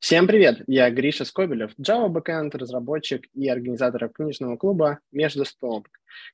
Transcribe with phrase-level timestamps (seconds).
[0.00, 0.62] Всем привет!
[0.66, 5.88] Я Гриша Скобелев, Java Backend, разработчик и организатор книжного клуба «Между столб».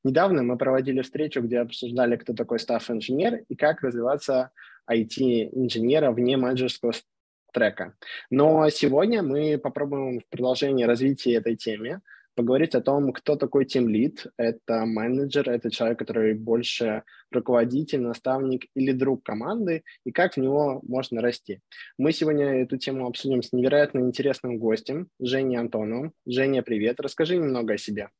[0.04, 4.52] Недавно мы проводили встречу, где обсуждали, кто такой стафф-инженер и как развиваться
[4.89, 6.92] IT-инженера вне менеджерского
[7.52, 7.94] трека.
[8.30, 12.03] Но сегодня мы попробуем в продолжении развития этой темы
[12.37, 14.30] поговорить о том, кто такой Team Lead.
[14.37, 17.02] Это менеджер, это человек, который больше
[17.32, 21.61] руководитель, наставник или друг команды, и как в него можно расти.
[21.98, 26.12] Мы сегодня эту тему обсудим с невероятно интересным гостем, Женей Антоновым.
[26.27, 27.01] Женя, привет.
[27.01, 28.11] Расскажи немного о себе.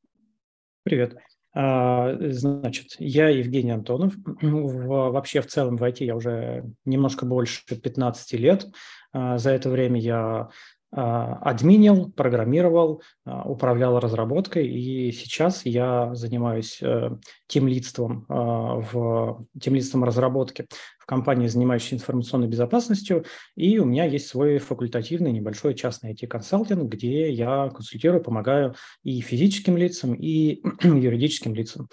[0.83, 1.15] Привет.
[1.53, 4.13] А, значит, я Евгений Антонов.
[4.41, 8.67] Вообще в целом в IT я уже немножко больше 15 лет.
[9.11, 10.49] А, за это время я
[10.91, 17.09] админил, программировал, а, управлял разработкой, и сейчас я занимаюсь э,
[17.47, 20.65] тимлидством а, в тимлидством разработки
[20.97, 27.31] в компании, занимающейся информационной безопасностью, и у меня есть свой факультативный небольшой частный IT-консалтинг, где
[27.31, 31.89] я консультирую, помогаю и физическим лицам, и юридическим лицам.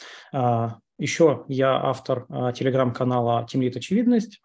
[0.96, 3.76] Еще я автор телеграм-канала «Тимлит.
[3.76, 4.40] Очевидность»,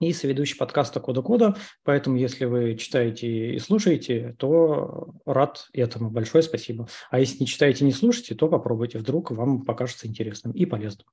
[0.00, 1.56] и соведущий подкаста «Кода Кода».
[1.82, 6.10] Поэтому, если вы читаете и слушаете, то рад этому.
[6.10, 6.88] Большое спасибо.
[7.10, 8.98] А если не читаете и не слушаете, то попробуйте.
[8.98, 11.06] Вдруг вам покажется интересным и полезным.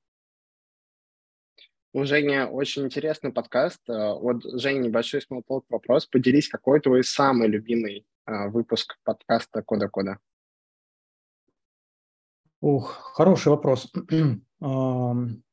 [1.92, 3.80] У Жени очень интересный подкаст.
[3.88, 6.06] Э, вот, Женя, небольшой смолток вопрос.
[6.06, 10.18] Поделись, какой твой самый любимый э, выпуск подкаста «Кода Кода»?
[12.60, 13.90] Ух, хороший вопрос.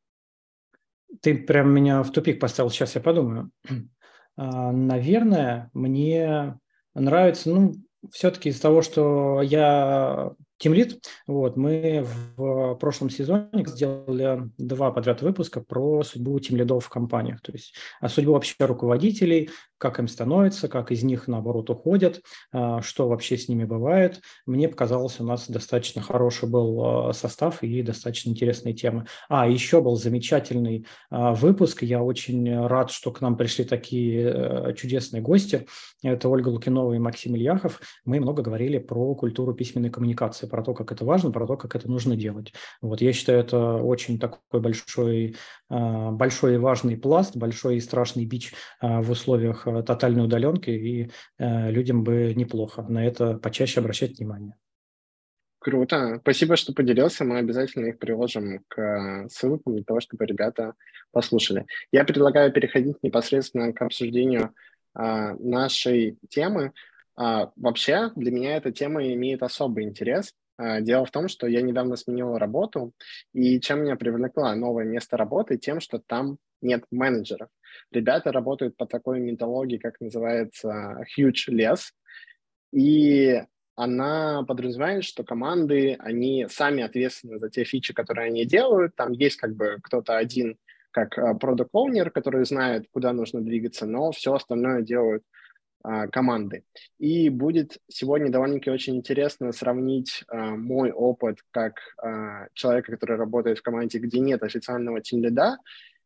[1.22, 3.52] Ты прям меня в тупик поставил, сейчас я подумаю.
[4.36, 6.58] А, наверное, мне
[6.96, 7.74] нравится, ну,
[8.12, 10.32] все-таки из того, что я
[10.64, 12.06] Тимлит, вот, мы
[12.38, 18.08] в прошлом сезоне сделали два подряд выпуска про судьбу тимлидов в компаниях, то есть о
[18.08, 19.50] судьбу вообще руководителей,
[19.84, 22.22] как им становится, как из них, наоборот, уходят,
[22.54, 24.22] а, что вообще с ними бывает.
[24.46, 29.08] Мне показалось, у нас достаточно хороший был а, состав и достаточно интересные темы.
[29.28, 31.84] А, еще был замечательный а, выпуск.
[31.84, 35.68] Я очень рад, что к нам пришли такие э, чудесные гости.
[36.02, 37.82] Это Ольга Лукинова и Максим Ильяхов.
[38.06, 41.76] Мы много говорили про культуру письменной коммуникации, про то, как это важно, про то, как
[41.76, 42.54] это нужно делать.
[42.80, 45.36] Вот я считаю, это очень такой большой,
[45.68, 51.10] большой и важный пласт, большой и страшный бич в условиях тотальной удаленки, и
[51.40, 54.54] людям бы неплохо на это почаще обращать внимание.
[55.64, 56.20] Круто.
[56.22, 57.24] Спасибо, что поделился.
[57.24, 60.74] Мы обязательно их приложим к ссылкам для того, чтобы ребята
[61.12, 61.66] послушали.
[61.90, 64.54] Я предлагаю переходить непосредственно к обсуждению
[64.94, 66.74] а, нашей темы.
[67.16, 70.34] А, вообще, для меня эта тема имеет особый интерес.
[70.58, 72.94] А, дело в том, что я недавно сменил работу,
[73.34, 75.58] и чем меня привлекло новое место работы?
[75.58, 77.50] Тем, что там нет менеджеров.
[77.92, 81.92] Ребята работают по такой методологии, как называется huge less,
[82.72, 83.42] и
[83.76, 88.96] она подразумевает, что команды, они сами ответственны за те фичи, которые они делают.
[88.96, 90.58] Там есть как бы кто-то один,
[90.92, 95.24] как product owner, который знает, куда нужно двигаться, но все остальное делают
[96.12, 96.64] команды.
[96.98, 103.60] И будет сегодня довольно-таки очень интересно сравнить а, мой опыт как а, человека, который работает
[103.60, 105.58] в команде, где нет официального тимлида,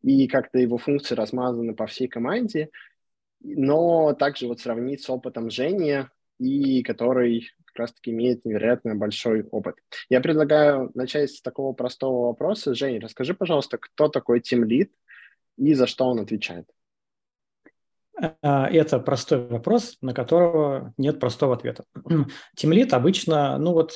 [0.02, 2.70] и как-то его функции размазаны по всей команде,
[3.42, 6.06] но также вот сравнить с опытом Жени,
[6.40, 9.76] и который как раз-таки имеет невероятно большой опыт.
[10.10, 12.74] Я предлагаю начать с такого простого вопроса.
[12.74, 14.90] Женя, расскажи, пожалуйста, кто такой Lead
[15.58, 16.68] и за что он отвечает?
[18.42, 21.84] А, это простой вопрос, на которого нет простого ответа.
[22.56, 23.94] Тимлит обычно, ну вот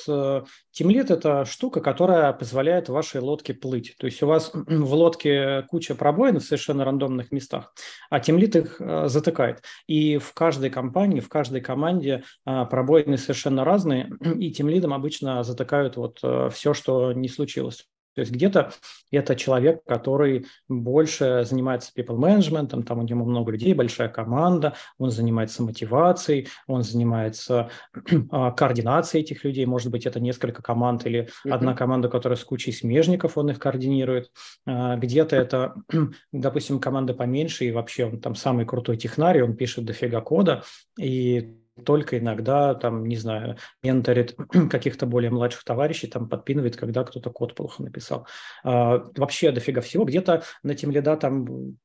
[0.70, 3.94] тимлит– это штука, которая позволяет вашей лодке плыть.
[3.98, 7.74] То есть у вас в лодке куча пробоин в совершенно рандомных местах,
[8.10, 9.62] а тимлит их а, затыкает.
[9.86, 15.96] И в каждой компании, в каждой команде а, пробоины совершенно разные, и тимлидом обычно затыкают
[15.96, 16.20] вот
[16.52, 17.86] все, что не случилось.
[18.14, 18.72] То есть где-то
[19.10, 25.10] это человек, который больше занимается people management, там у него много людей, большая команда, он
[25.10, 27.70] занимается мотивацией, он занимается
[28.30, 32.72] а, координацией этих людей, может быть, это несколько команд или одна команда, которая с кучей
[32.72, 34.30] смежников, он их координирует.
[34.66, 35.74] А, где-то это,
[36.32, 40.62] допустим, команда поменьше, и вообще он там самый крутой технарий, он пишет дофига кода,
[40.98, 44.36] и только иногда, там, не знаю, менторит
[44.70, 48.26] каких-то более младших товарищей, там, подпинывает, когда кто-то код плохо написал.
[48.64, 50.04] А, вообще дофига всего.
[50.04, 51.76] Где-то на тем лида там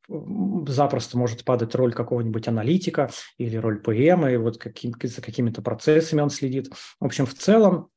[0.68, 6.22] запросто может падать роль какого-нибудь аналитика или роль ПМ, и вот каким, за какими-то процессами
[6.22, 6.70] он следит.
[7.00, 7.90] В общем, в целом,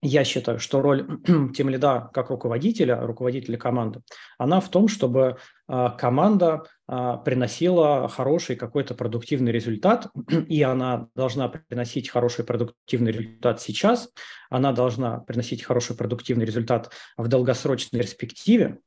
[0.00, 1.06] я считаю, что роль
[1.54, 4.02] тем лида как руководителя, руководителя команды,
[4.38, 10.08] она в том, чтобы команда а, приносила хороший какой-то продуктивный результат,
[10.48, 14.10] и она должна приносить хороший продуктивный результат сейчас,
[14.48, 18.78] она должна приносить хороший продуктивный результат в долгосрочной перспективе,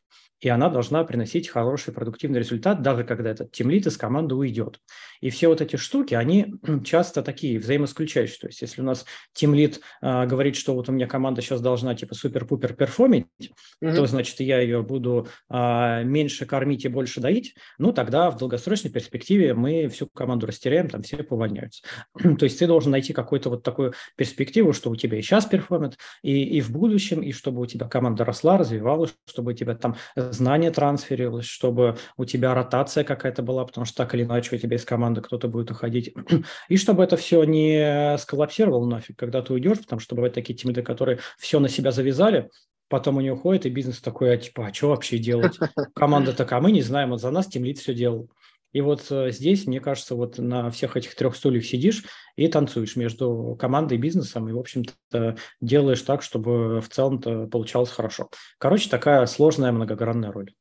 [0.42, 4.80] и она должна приносить хороший продуктивный результат, даже когда этот тимлит из команды уйдет.
[5.22, 8.40] И все вот эти штуки, они часто такие взаимоисключающие.
[8.40, 11.94] То есть если у нас тимлид э, говорит, что вот у меня команда сейчас должна
[11.94, 13.96] типа супер-пупер перформить, mm-hmm.
[13.96, 18.90] то значит я ее буду э, меньше кормить и больше доить, ну тогда в долгосрочной
[18.90, 21.84] перспективе мы всю команду растеряем, там все поувольняются.
[22.18, 25.98] то есть ты должен найти какую-то вот такую перспективу, что у тебя и сейчас перформит,
[26.24, 29.96] и, и в будущем, и чтобы у тебя команда росла, развивалась, чтобы у тебя там
[30.32, 34.78] знание трансферилось, чтобы у тебя ротация какая-то была, потому что так или иначе у тебя
[34.78, 36.14] из команды кто-то будет уходить.
[36.70, 40.82] И чтобы это все не сколлапсировало нафиг, когда ты уйдешь, потому что бывают такие тимлиды,
[40.82, 42.50] которые все на себя завязали,
[42.88, 45.58] потом они уходят, и бизнес такой, а типа, а что вообще делать?
[45.96, 48.30] Команда такая, а мы не знаем, вот за нас тимлид все делал.
[48.74, 52.04] И вот э, здесь, мне кажется, вот на всех этих трех стульях сидишь
[52.36, 57.90] и танцуешь между командой и бизнесом, и, в общем-то, делаешь так, чтобы в целом-то получалось
[57.90, 58.30] хорошо.
[58.58, 60.54] Короче, такая сложная многогранная роль.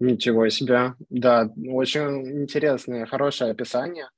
[0.00, 0.94] Ничего себе.
[1.08, 4.08] Да, очень интересное, хорошее описание.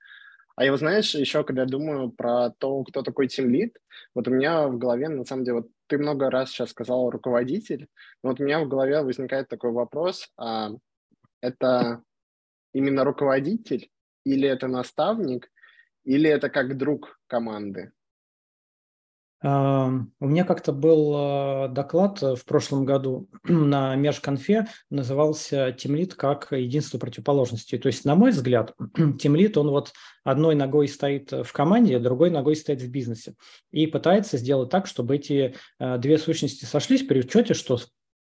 [0.57, 3.77] А я, знаешь, еще когда думаю про то, кто такой тимлид,
[4.15, 7.89] вот у меня в голове, на самом деле, вот ты много раз сейчас сказал руководитель,
[8.23, 10.71] но вот у меня в голове возникает такой вопрос, а
[11.43, 12.03] это
[12.77, 13.89] именно руководитель,
[14.25, 15.51] или это наставник,
[16.05, 17.93] или это как друг команды?
[19.43, 19.91] А,
[20.21, 26.99] у меня как-то был а, доклад в прошлом году на межконфе, назывался «Тимлит как единство
[26.99, 27.79] противоположностей».
[27.79, 28.75] То есть, на мой взгляд,
[29.19, 33.35] Тимлит, он вот одной ногой стоит в команде, другой ногой стоит в бизнесе
[33.71, 37.79] и пытается сделать так, чтобы эти а, две сущности сошлись при учете, что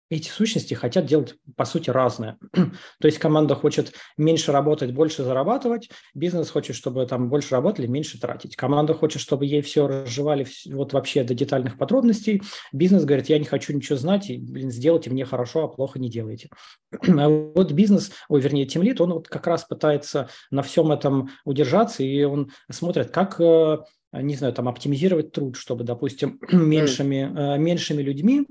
[0.09, 2.37] эти сущности хотят делать, по сути, разное.
[2.53, 8.19] То есть команда хочет меньше работать, больше зарабатывать, бизнес хочет, чтобы там больше работали, меньше
[8.19, 8.55] тратить.
[8.55, 12.41] Команда хочет, чтобы ей все разжевали вот вообще до детальных подробностей.
[12.71, 16.09] Бизнес говорит, я не хочу ничего знать, и, блин, сделайте мне хорошо, а плохо не
[16.09, 16.49] делайте.
[17.23, 22.03] А вот бизнес, ой, вернее, темлит, он вот как раз пытается на всем этом удержаться,
[22.03, 23.77] и он смотрит, как э,
[24.13, 28.45] не знаю, там оптимизировать труд, чтобы, допустим, меньшими, э, меньшими людьми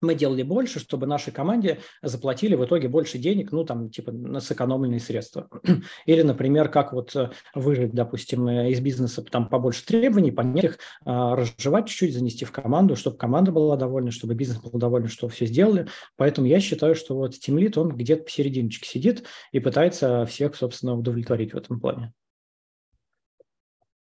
[0.00, 4.40] мы делали больше, чтобы нашей команде заплатили в итоге больше денег, ну, там, типа, на
[4.40, 5.48] сэкономленные средства.
[6.06, 10.78] Или, например, как вот э, выжить, допустим, э, из бизнеса там побольше требований, понять их,
[11.04, 15.28] а, разжевать чуть-чуть, занести в команду, чтобы команда была довольна, чтобы бизнес был доволен, что
[15.28, 15.86] все сделали.
[16.16, 20.96] Поэтому я считаю, что вот Team Lead, он где-то посерединочке сидит и пытается всех, собственно,
[20.96, 22.12] удовлетворить в этом плане.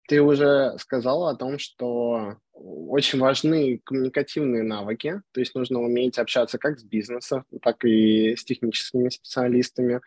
[0.07, 6.57] Ты уже сказала о том, что очень важны коммуникативные навыки, то есть нужно уметь общаться
[6.57, 9.99] как с бизнесом, так и с техническими специалистами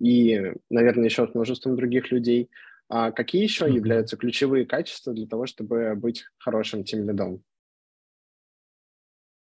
[0.00, 2.50] и, наверное, еще с множеством других людей.
[2.88, 7.42] А какие еще являются ключевые качества для того, чтобы быть хорошим тим-лидом?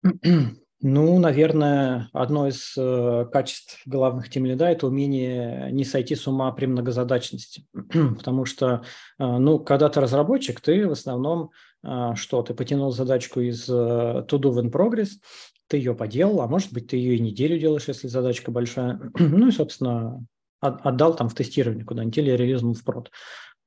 [0.81, 6.65] Ну, наверное, одно из э, качеств главных тимлида– это умение не сойти с ума при
[6.65, 7.65] многозадачности.
[7.91, 8.83] Потому что,
[9.17, 11.51] э, ну, когда ты разработчик, ты в основном
[11.83, 12.41] э, что?
[12.43, 15.11] Ты потянул задачку из э, to do in progress,
[15.67, 18.99] ты ее поделал, а может быть, ты ее и неделю делаешь, если задачка большая.
[19.17, 20.25] ну и, собственно,
[20.59, 23.11] отдал там в тестирование куда-нибудь или релизнул в прод.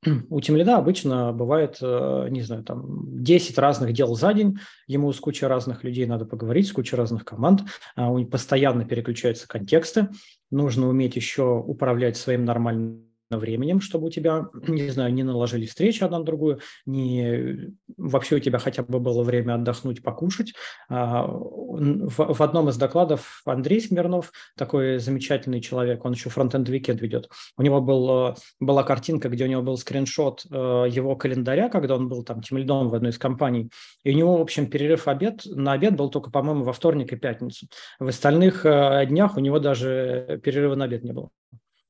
[0.30, 5.20] У тимлида обычно бывает, э, не знаю, там 10 разных дел за день, ему с
[5.20, 7.62] кучей разных людей надо поговорить, с кучей разных команд,
[7.96, 10.08] а постоянно переключаются контексты,
[10.50, 16.02] нужно уметь еще управлять своим нормальным временем, чтобы у тебя, не знаю, не наложили встречи
[16.02, 20.54] одна на другую, и вообще у тебя хотя бы было время отдохнуть, покушать.
[20.88, 27.28] А, в, одном из докладов Андрей Смирнов, такой замечательный человек, он еще Frontend Weekend ведет,
[27.56, 30.54] у него был, была картинка, где у него был скриншот э,
[30.90, 33.70] его календаря, когда он был там тимлидом в одной из компаний,
[34.04, 37.16] и у него, в общем, перерыв обед, на обед был только, по-моему, во вторник и
[37.16, 37.66] пятницу.
[37.98, 41.30] В остальных э, днях у него даже перерыва на обед не было.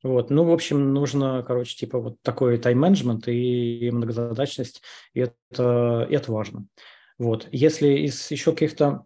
[0.03, 6.33] Вот, ну, в общем, нужно, короче, типа вот такой тайм-менеджмент и многозадачность, и это, это
[6.33, 6.67] важно.
[7.19, 9.05] Вот, если из еще каких-то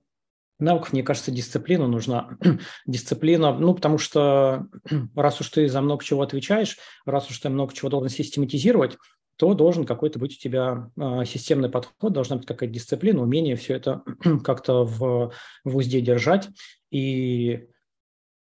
[0.59, 2.37] навыков, мне кажется, дисциплина нужна.
[2.87, 4.67] дисциплина, ну, потому что
[5.17, 8.97] раз уж ты за много чего отвечаешь, раз уж ты много чего должен систематизировать,
[9.37, 13.75] то должен какой-то быть у тебя э, системный подход, должна быть какая-то дисциплина, умение все
[13.75, 14.03] это
[14.45, 15.33] как-то в,
[15.65, 16.49] в узде держать.
[16.91, 17.67] И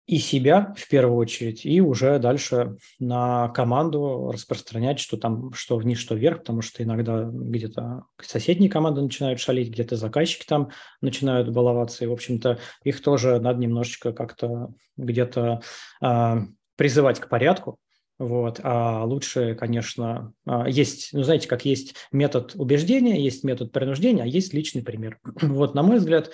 [0.07, 5.99] и себя в первую очередь, и уже дальше на команду распространять, что там, что вниз,
[5.99, 10.69] что вверх, потому что иногда где-то соседние команды начинают шалить, где-то заказчики там
[11.01, 15.61] начинают баловаться, и, в общем-то, их тоже надо немножечко как-то где-то
[16.01, 16.35] э,
[16.77, 17.77] призывать к порядку,
[18.19, 18.59] вот.
[18.63, 24.27] А лучше, конечно, а, есть, ну, знаете, как есть метод убеждения, есть метод принуждения, а
[24.27, 25.19] есть личный пример.
[25.41, 26.31] Вот, на мой взгляд,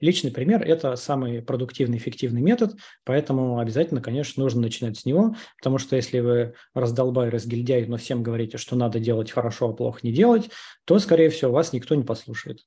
[0.00, 2.74] Личный пример– это самый продуктивный, эффективный метод,
[3.04, 8.22] поэтому обязательно, конечно, нужно начинать с него, потому что если вы раздолбай, разгильдяй, но всем
[8.22, 10.50] говорите, что надо делать хорошо, а плохо не делать,
[10.84, 12.60] то, скорее всего, вас никто не послушает.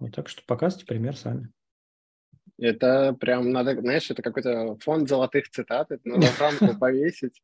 [0.00, 1.50] Вот так что показывайте пример сами.
[2.58, 7.42] Это прям надо, знаешь, это какой-то фонд золотых цитат, это надо рамку повесить.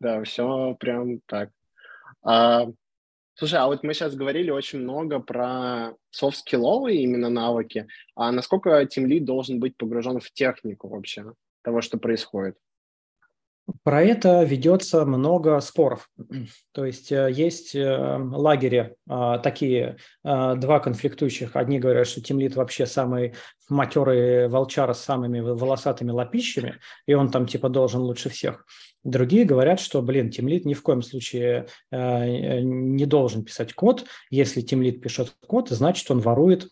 [0.00, 1.50] Да, все прям так.
[2.22, 2.66] А,
[3.34, 9.24] Слушай, а вот мы сейчас говорили очень много про софт-скилловые именно навыки, а насколько тимлид
[9.24, 12.56] должен быть погружен в технику вообще того, что происходит?
[13.84, 16.10] Про это ведется много споров.
[16.72, 21.54] То есть э, есть э, лагеря а, такие а, два конфликтующих.
[21.54, 23.34] Одни говорят, что Тимлит вообще самый
[23.68, 28.66] матерый волчара с самыми волосатыми лапищами, и он там типа должен лучше всех.
[29.04, 34.04] Другие говорят, что, блин, Тимлит ни в коем случае э, не должен писать код.
[34.30, 36.68] Если Тимлит пишет код, значит, он ворует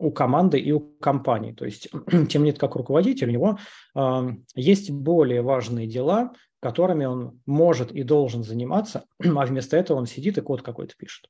[0.00, 1.52] у команды и у компании.
[1.52, 1.88] То есть
[2.28, 3.58] Тимлит как руководитель, у него
[3.94, 10.06] э, есть более важные дела, которыми он может и должен заниматься, а вместо этого он
[10.06, 11.28] сидит и код какой-то пишет.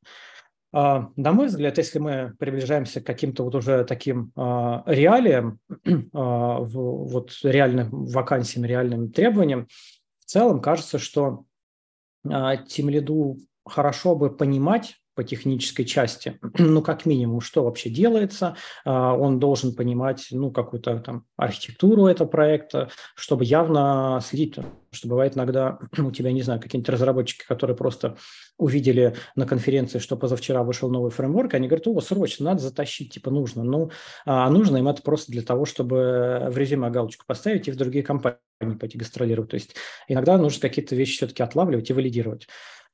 [0.72, 6.64] Uh, на мой взгляд, если мы приближаемся к каким-то вот уже таким uh, реалиям, uh,
[6.64, 9.66] вот реальным вакансиям, реальным требованиям,
[10.20, 11.44] в целом кажется, что
[12.22, 19.14] тем лиду хорошо бы понимать, по технической части, ну, как минимум, что вообще делается, а,
[19.14, 24.56] он должен понимать, ну, какую-то там архитектуру этого проекта, чтобы явно следить,
[24.92, 28.16] что бывает иногда у тебя, не знаю, какие-нибудь разработчики, которые просто
[28.58, 33.30] увидели на конференции, что позавчера вышел новый фреймворк, они говорят, о, срочно, надо затащить, типа,
[33.30, 33.64] нужно.
[33.64, 33.90] Ну,
[34.26, 38.04] а нужно им это просто для того, чтобы в резюме галочку поставить и в другие
[38.04, 38.38] компании
[38.78, 39.50] пойти гастролировать.
[39.50, 39.74] То есть
[40.08, 42.46] иногда нужно какие-то вещи все-таки отлавливать и валидировать.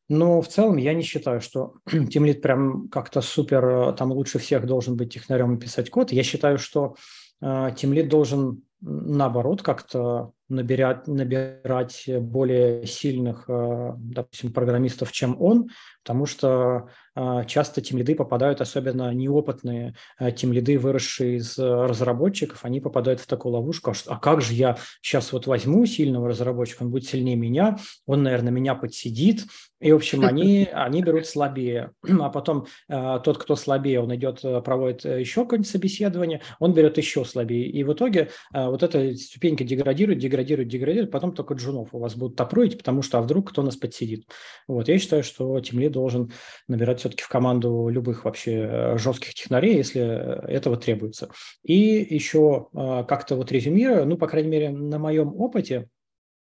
[0.09, 4.67] Но в целом я не считаю, что Тимлит прям как-то супер, э, там лучше всех
[4.67, 6.13] должен быть технарем и писать код.
[6.13, 6.97] Я считаю, что
[7.41, 15.71] э, Тимлит должен наоборот как-то набирать, набирать более сильных, э, допустим, программистов, чем он,
[16.05, 23.21] потому что э, часто тимлиды попадают, особенно неопытные э, тимлиды, выросшие из разработчиков, они попадают
[23.21, 27.07] в такую ловушку, а, а как же я сейчас вот возьму сильного разработчика, он будет
[27.07, 27.76] сильнее меня,
[28.07, 29.43] он, наверное, меня подсидит,
[29.81, 35.05] и, в общем, они, они берут слабее, а потом тот, кто слабее, он идет, проводит
[35.05, 40.36] еще какое-нибудь собеседование, он берет еще слабее, и в итоге вот эта ступенька деградирует, деградирует,
[40.37, 43.76] деградирует, деградирует, потом только джунов у вас будут топруить, потому что а вдруг кто нас
[43.76, 44.26] подсидит.
[44.69, 46.33] Вот, я считаю, что Тимли должен
[46.69, 50.02] набирать все-таки в команду любых вообще э, жестких технарей, если
[50.49, 51.31] этого требуется.
[51.62, 55.88] И еще а, как-то вот резюмируя, ну, по крайней мере, на моем опыте,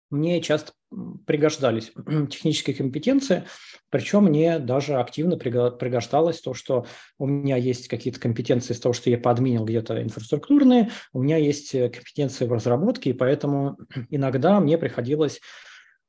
[0.10, 0.74] мне часто
[1.25, 1.92] пригождались
[2.30, 3.44] технические компетенции,
[3.89, 6.86] причем мне даже активно пригождалось то, что
[7.18, 11.74] у меня есть какие-то компетенции из того, что я подменил где-то инфраструктурные, у меня есть
[11.75, 13.78] э, компетенции в разработке, и поэтому
[14.10, 15.42] иногда мне приходилось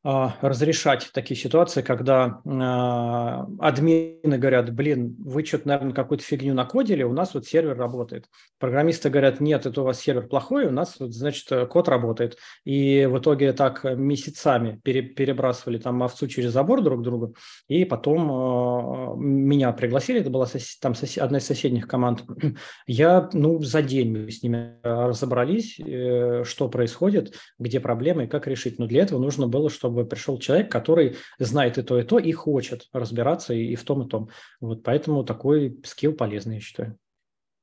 [0.02, 7.12] разрешать такие ситуации, когда э, админы говорят, блин, вы что-то, наверное, какую-то фигню накодили, у
[7.12, 8.26] нас вот сервер работает.
[8.58, 12.38] Программисты говорят, нет, это у вас сервер плохой, у нас, вот, значит, код работает.
[12.64, 17.34] И в итоге так месяцами пере, перебрасывали там овцу через забор друг другу,
[17.68, 22.24] и потом э, меня пригласили, это была сос, там сос, одна из соседних команд.
[22.86, 28.46] Я, ну, за день мы с ними разобрались, э, что происходит, где проблемы и как
[28.46, 28.78] решить.
[28.78, 32.18] Но для этого нужно было, чтобы чтобы пришел человек, который знает и то, и то,
[32.18, 34.30] и хочет разбираться и, и в том, и том.
[34.60, 36.96] Вот поэтому такой скилл полезный, я считаю.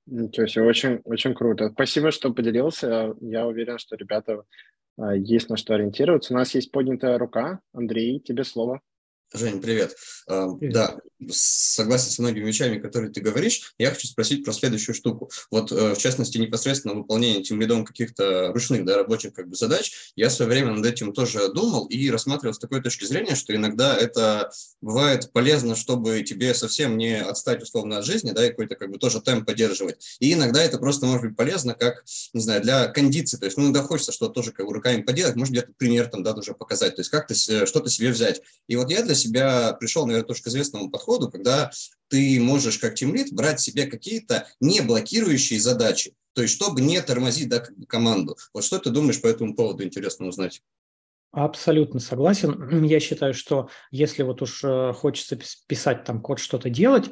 [0.06, 1.70] Ничего себе, очень, очень круто.
[1.70, 3.14] Спасибо, что поделился.
[3.22, 4.44] Я уверен, что ребята
[4.98, 6.34] а, есть на что ориентироваться.
[6.34, 7.60] У нас есть поднятая рука.
[7.74, 8.82] Андрей, тебе слово.
[9.34, 9.96] Жень, привет.
[10.28, 10.74] привет.
[10.74, 10.98] Да,
[11.30, 13.74] согласен с многими вещами, которые ты говоришь.
[13.78, 15.32] Я хочу спросить про следующую штуку.
[15.52, 20.12] Вот, э, в частности, непосредственно выполнение тем лидом каких-то ручных, да, рабочих как бы задач.
[20.16, 23.56] Я в свое время над этим тоже думал и рассматривал с такой точки зрения, что
[23.56, 28.76] иногда это бывает полезно, чтобы тебе совсем не отстать условно от жизни, да, и какой-то
[28.76, 30.18] как бы тоже темп поддерживать.
[30.20, 33.38] И иногда это просто может быть полезно, как, не знаю, для кондиции.
[33.38, 36.24] То есть, ну, иногда хочется что-то тоже как бы руками поделать, может где-то пример там,
[36.24, 36.96] да, тоже показать.
[36.96, 38.42] То есть, как-то что-то себе взять.
[38.68, 41.72] И вот я для себя пришел, наверное, тоже к известному подходу, когда
[42.10, 46.14] ты можешь как тимлит брать себе какие-то не блокирующие задачи.
[46.34, 48.38] То есть, чтобы не тормозить да, команду.
[48.54, 50.62] Вот что ты думаешь по этому поводу, интересно узнать?
[51.38, 52.84] Абсолютно согласен.
[52.84, 57.12] Я считаю, что если вот уж э, хочется писать там код, что-то делать,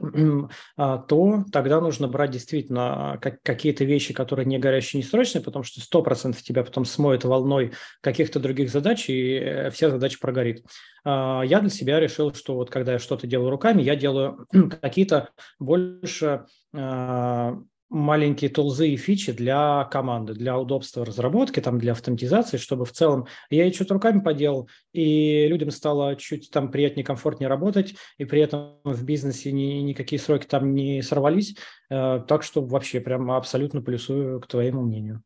[0.77, 5.79] а, то тогда нужно брать действительно какие-то вещи, которые не горящие, не срочные, потому что
[5.79, 10.65] 100% тебя потом смоет волной каких-то других задач, и э, вся задача прогорит.
[11.03, 14.48] А, я для себя решил, что вот когда я что-то делаю руками, я делаю
[14.82, 15.29] какие-то
[15.60, 22.85] больше а, маленькие тулзы и фичи для команды, для удобства разработки, там, для автоматизации, чтобы
[22.85, 27.95] в целом я и что-то руками поделал, и людям стало чуть там приятнее, комфортнее работать,
[28.17, 31.55] и при этом в бизнесе ни, никакие сроки там не сорвались.
[31.89, 35.21] Э, так что вообще прям абсолютно плюсую к твоему мнению.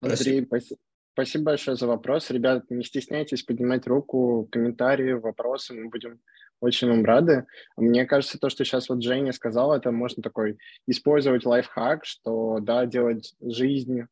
[0.00, 0.78] Андрей, спасибо.
[1.16, 2.30] Спасибо большое за вопрос.
[2.30, 5.72] Ребят, не стесняйтесь поднимать руку, комментарии, вопросы.
[5.72, 6.20] Мы будем
[6.60, 7.46] очень вам рады.
[7.76, 12.86] Мне кажется, то, что сейчас вот Женя сказала, это можно такой использовать лайфхак, что, да,
[12.86, 14.06] делать жизнь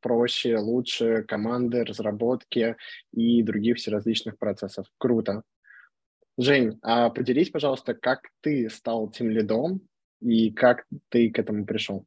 [0.00, 2.76] проще, лучше, команды, разработки
[3.12, 4.86] и других всеразличных процессов.
[4.98, 5.42] Круто.
[6.38, 9.82] Жень, а поделись, пожалуйста, как ты стал тем лидом
[10.20, 12.06] и как ты к этому пришел?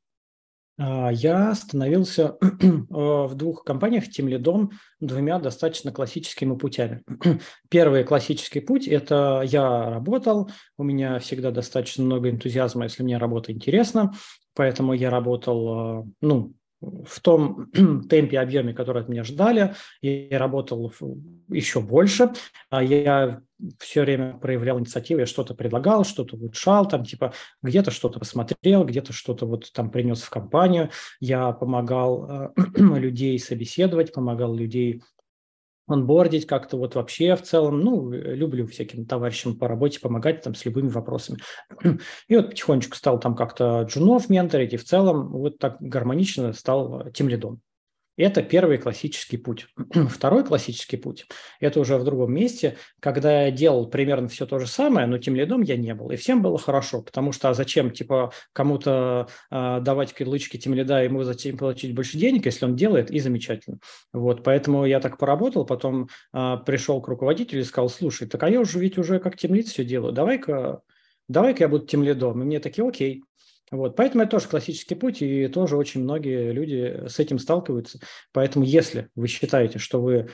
[0.77, 2.37] А, я становился
[2.89, 7.03] в двух компаниях тем лидом двумя достаточно классическими путями.
[7.69, 13.51] Первый классический путь– это я работал, у меня всегда достаточно много энтузиазма, если мне работа
[13.51, 14.13] интересна,
[14.53, 17.71] поэтому я работал, а, ну, в том
[18.09, 19.75] темпе, объеме, который от меня ждали.
[20.01, 20.93] Я работал
[21.49, 22.31] еще больше.
[22.69, 23.41] А я
[23.79, 29.13] все время проявлял инициативу, я что-то предлагал, что-то улучшал, там типа где-то что-то посмотрел, где-то
[29.13, 30.89] что-то вот там принес в компанию.
[31.19, 35.01] Я помогал э, людей собеседовать, помогал людей
[35.87, 40.65] онбордить как-то вот вообще в целом, ну, люблю всяким товарищам по работе помогать там с
[40.65, 41.39] любыми вопросами.
[42.27, 47.11] И вот потихонечку стал там как-то джунов менторить, и в целом вот так гармонично стал
[47.11, 47.61] тем лидом.
[48.17, 49.67] Это первый классический путь.
[50.09, 51.27] Второй классический путь–
[51.59, 55.35] это уже в другом месте, когда я делал примерно все то же самое, но тем
[55.35, 56.11] лидом я не был.
[56.11, 61.03] И всем было хорошо, потому что а зачем типа кому-то э, давать кирлычки тем лида,
[61.03, 63.79] ему затем получить больше денег, если он делает, и замечательно.
[64.13, 68.49] Вот, поэтому я так поработал, потом э, пришел к руководителю и сказал, слушай, так а
[68.49, 70.81] я уже ведь уже как тем лид все делаю, давай-ка
[71.27, 72.41] давай-ка я буду тем лидом.
[72.41, 73.23] И мне такие, окей,
[73.71, 77.99] вот, поэтому это тоже классический путь, и тоже очень многие люди с этим сталкиваются.
[78.31, 80.29] Поэтому если вы считаете, что вы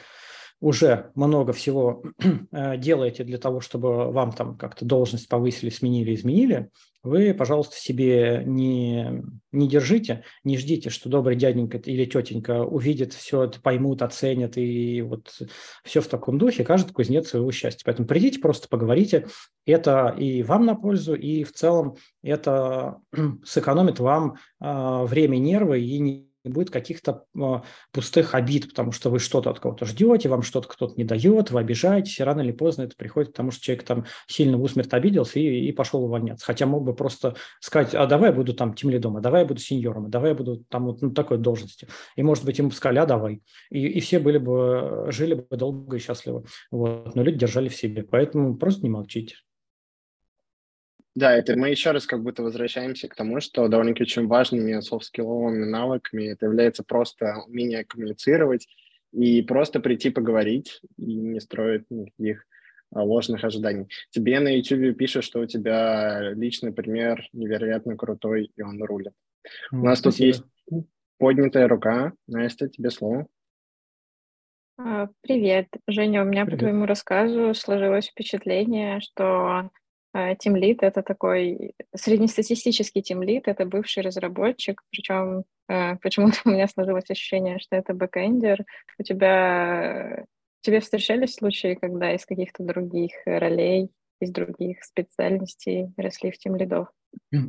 [0.61, 2.03] уже много всего
[2.51, 6.69] э, делаете для того, чтобы вам там как-то должность повысили, сменили, изменили,
[7.03, 13.45] вы, пожалуйста, себе не, не держите, не ждите, что добрый дяденька или тетенька увидит все
[13.45, 15.41] это, поймут, оценят, и вот
[15.83, 17.81] все в таком духе, каждый кузнец своего счастья.
[17.85, 19.25] Поэтому придите, просто поговорите,
[19.65, 22.97] это и вам на пользу, и в целом это
[23.43, 29.19] сэкономит вам э, время, нервы и не будет каких-то а, пустых обид, потому что вы
[29.19, 32.83] что-то от кого-то ждете, вам что-то кто-то не дает, вы обижаетесь, и рано или поздно
[32.83, 36.45] это приходит к тому, что человек там сильно в усмерть обиделся и, и пошел увольняться.
[36.45, 39.47] Хотя мог бы просто сказать, а давай я буду там тем лидом, а давай я
[39.47, 41.87] буду сеньором, а давай я буду там вот ну, такой должности.
[42.15, 43.41] И, может быть, ему бы сказали, а давай.
[43.69, 46.43] И, и все были бы, жили бы долго и счастливо.
[46.71, 47.15] Вот.
[47.15, 48.03] Но люди держали в себе.
[48.03, 49.35] Поэтому просто не молчите.
[51.13, 55.65] Да, это мы еще раз как будто возвращаемся к тому, что довольно-таки очень важными софт-скилловыми
[55.65, 58.67] навыками это является просто умение коммуницировать
[59.11, 62.45] и просто прийти поговорить и не строить никаких
[62.91, 63.87] а, ложных ожиданий.
[64.09, 69.13] Тебе на YouTube пишут, что у тебя личный пример невероятно крутой, и он рулит.
[69.73, 70.33] Mm, у нас спасибо.
[70.33, 72.13] тут есть поднятая рука.
[72.27, 73.27] Настя, тебе слово.
[74.77, 76.23] А, привет, Женя.
[76.23, 76.59] У меня Привет.
[76.59, 79.69] по твоему рассказу сложилось впечатление, что
[80.39, 87.59] тимлид— это такой среднестатистический тимлид, это бывший разработчик, причем э, почему-то у меня сложилось ощущение,
[87.59, 88.65] что это бэкэндер.
[88.99, 90.25] У тебя
[90.61, 96.89] тебе встречались случаи, когда из каких-то других ролей, из других специальностей росли в тимлидов?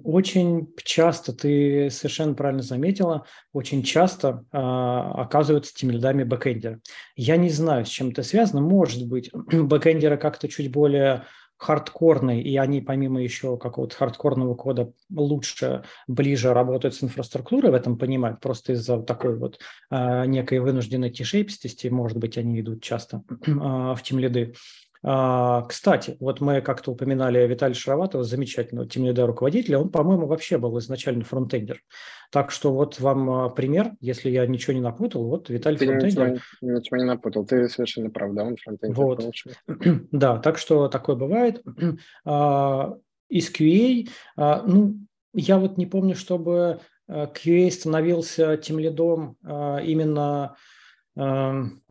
[0.04, 6.80] Очень часто, ты совершенно правильно заметила, очень часто э, оказываются тимлидами бэкэндеры.
[7.14, 8.60] Я не знаю, с чем это связано.
[8.60, 11.24] Может быть, бэкэндеры как-то чуть более
[11.62, 17.96] хардкорные, и они помимо еще какого-то хардкорного кода лучше, ближе работают с инфраструктурой, в этом
[17.96, 23.22] понимают, просто из-за такой вот э, некой вынужденной T-shape истости, может быть, они идут часто
[23.46, 24.54] э, в тимлиды.
[24.54, 30.78] А, кстати, вот мы как-то упоминали Виталия Шароватова, замечательного тимлида руководителя, он, по-моему, вообще был
[30.78, 31.82] изначально фронтендер.
[32.30, 36.30] Так что вот вам а, пример, если я ничего не напутал, вот Виталий ты фронтендер.
[36.30, 38.96] Ничего, ничего не напутал, ты совершенно прав, да, он фронтендер.
[38.96, 39.22] Вот.
[40.12, 41.62] Да, так что такое бывает.
[43.28, 44.96] Из QA, ну,
[45.34, 50.54] я вот не помню, чтобы QA становился тем лидом именно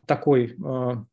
[0.05, 0.55] такой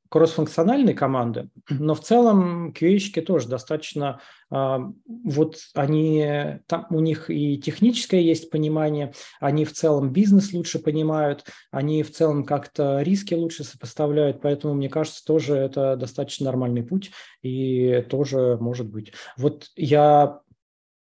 [0.09, 7.59] кроссфункциональной команды, но в целом QA-щики тоже достаточно, а, вот они, там у них и
[7.59, 13.65] техническое есть понимание, они в целом бизнес лучше понимают, они в целом как-то риски лучше
[13.65, 17.11] сопоставляют, поэтому, мне кажется, тоже это достаточно нормальный путь
[17.43, 19.13] и тоже может быть.
[19.37, 20.41] Вот я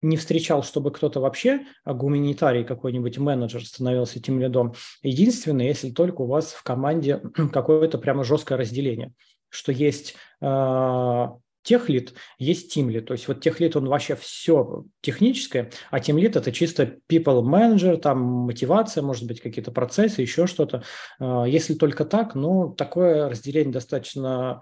[0.01, 4.73] не встречал, чтобы кто-то вообще, а гуманитарий какой-нибудь менеджер становился тем лидом.
[5.03, 7.21] Единственное, если только у вас в команде
[7.53, 9.13] какое-то прямо жесткое разделение,
[9.49, 11.27] что есть э,
[11.63, 13.07] техлит, есть тимлит.
[13.07, 18.21] То есть вот техлит, он вообще все техническое, а тимлит– это чисто people manager, там
[18.21, 20.83] мотивация, может быть, какие-то процессы, еще что-то.
[21.19, 24.61] Э, если только так, ну, такое разделение достаточно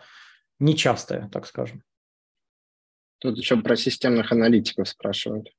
[0.60, 1.84] нечастое, так скажем.
[3.20, 5.50] Тут еще про системных аналитиков спрашивают.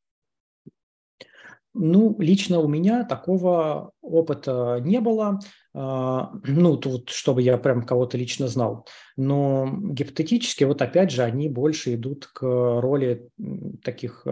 [1.75, 5.39] Ну, лично у меня такого опыта не было,
[5.75, 8.87] а, ну, тут, чтобы я прям кого-то лично знал.
[9.17, 13.29] Но гипотетически, вот опять же, они больше идут к роли
[13.85, 14.27] таких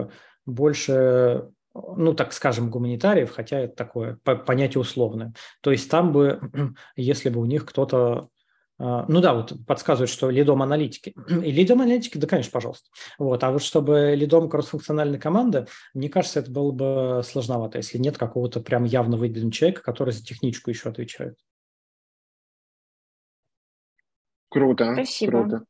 [0.45, 1.49] больше
[1.95, 5.33] ну, так скажем, гуманитариев, хотя это такое понятие условное.
[5.61, 6.41] То есть там бы,
[6.95, 8.29] если бы у них кто-то
[8.79, 11.15] ну да, вот подсказывают, что лидом аналитики.
[11.29, 12.89] И лидом аналитики, да, конечно, пожалуйста.
[13.17, 13.43] Вот.
[13.43, 18.59] А вот чтобы лидом кроссфункциональной команды, мне кажется, это было бы сложновато, если нет какого-то
[18.59, 21.37] прям явно выделенного человека, который за техничку еще отвечает.
[24.49, 25.41] Круто, спасибо.
[25.41, 25.65] круто.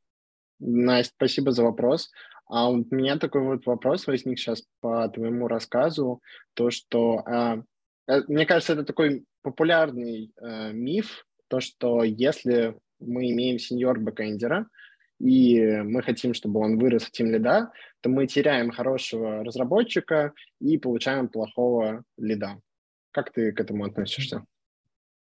[0.59, 2.11] Настя, спасибо за вопрос.
[2.47, 6.21] А у меня такой вот вопрос возник сейчас по твоему рассказу,
[6.53, 7.57] то, что, а,
[8.07, 14.67] э, мне кажется, это такой популярный э, миф, то, что если мы имеем сеньор бэкэндера,
[15.19, 20.77] и мы хотим, чтобы он вырос в тим лида, то мы теряем хорошего разработчика и
[20.77, 22.61] получаем плохого лида.
[23.11, 24.45] Как ты к этому относишься?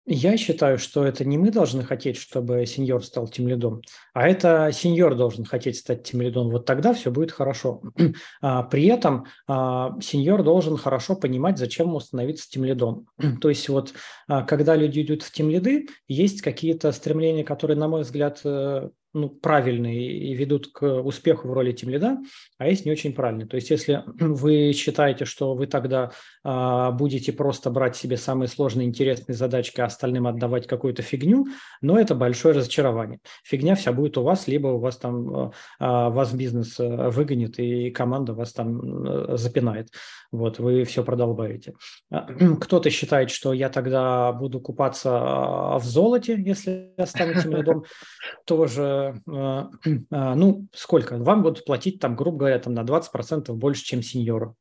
[0.07, 3.83] Я считаю, что это не мы должны хотеть, чтобы сеньор стал тем лидом,
[4.15, 6.49] а это сеньор должен хотеть стать тем лидом.
[6.51, 7.83] Вот тогда все будет хорошо.
[8.43, 13.07] А, при этом а, сеньор должен хорошо понимать, зачем ему становиться тем лидом.
[13.41, 13.93] То есть вот
[14.29, 18.89] а, когда люди идут в тем лиды, есть какие-то стремления, которые, на мой взгляд, э,
[19.13, 22.19] ну, правильные и ведут к успеху в роли тимлида,
[22.59, 23.47] а есть не очень правильные.
[23.47, 26.13] То есть если вы считаете, что вы тогда
[26.45, 31.47] а, будете просто брать себе самые сложные интересные задачки, а остальным отдавать какую-то фигню,
[31.81, 33.21] но это большое разочарование.
[33.45, 37.59] Фигня вся будет у вас, либо у вас там а, а вас бизнес э, выгонит
[37.59, 39.89] и команда вас там э, запинает.
[40.33, 41.75] Вот, вы все продолбаете.
[42.11, 42.27] А,
[42.61, 47.85] кто-то считает, что я тогда буду купаться а, в золоте, если я стану тимлидом,
[48.47, 51.19] тоже ну, сколько?
[51.19, 54.57] Вам будут платить, там, грубо говоря, там, на 20% больше, чем сеньору.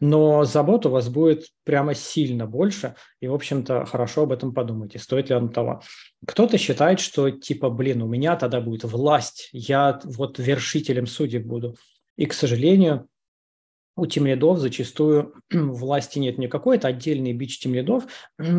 [0.00, 4.98] Но забот у вас будет прямо сильно больше, и, в общем-то, хорошо об этом подумайте,
[4.98, 5.82] стоит ли он того.
[6.26, 11.76] Кто-то считает, что, типа, блин, у меня тогда будет власть, я вот вершителем судеб буду.
[12.16, 13.08] И, к сожалению,
[13.96, 18.04] у тимлидов зачастую власти нет никакой, это отдельный бич тимлидов,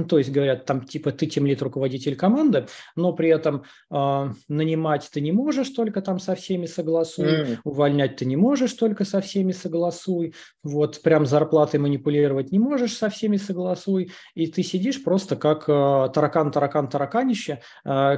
[0.10, 5.22] то есть говорят, там типа ты тимлид руководитель команды, но при этом э, нанимать ты
[5.22, 7.58] не можешь, только там со всеми согласуй, mm.
[7.64, 13.10] увольнять ты не можешь, только со всеми согласуй, вот прям зарплатой манипулировать не можешь, со
[13.10, 18.18] всеми согласуй, и ты сидишь просто как э, таракан, таракан, тараканище, э,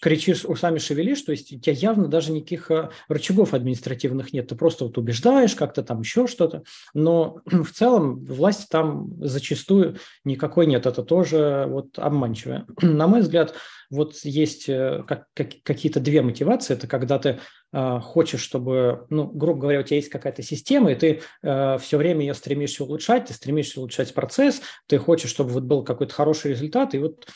[0.00, 4.54] кричишь, усами шевелишь, то есть у тебя явно даже никаких э, рычагов административных нет, ты
[4.54, 6.62] просто вот убеждаешь как-то там еще что что-то.
[6.94, 10.86] Но в целом власти там зачастую никакой нет.
[10.86, 12.66] Это тоже вот обманчивое.
[12.80, 13.54] На мой взгляд,
[13.90, 16.74] вот есть э, как, как, какие-то две мотивации.
[16.74, 17.40] Это когда ты
[17.72, 21.96] э, хочешь, чтобы, ну, грубо говоря, у тебя есть какая-то система, и ты э, все
[21.96, 26.52] время ее стремишься улучшать, ты стремишься улучшать процесс, ты хочешь, чтобы вот был какой-то хороший
[26.52, 27.26] результат, и вот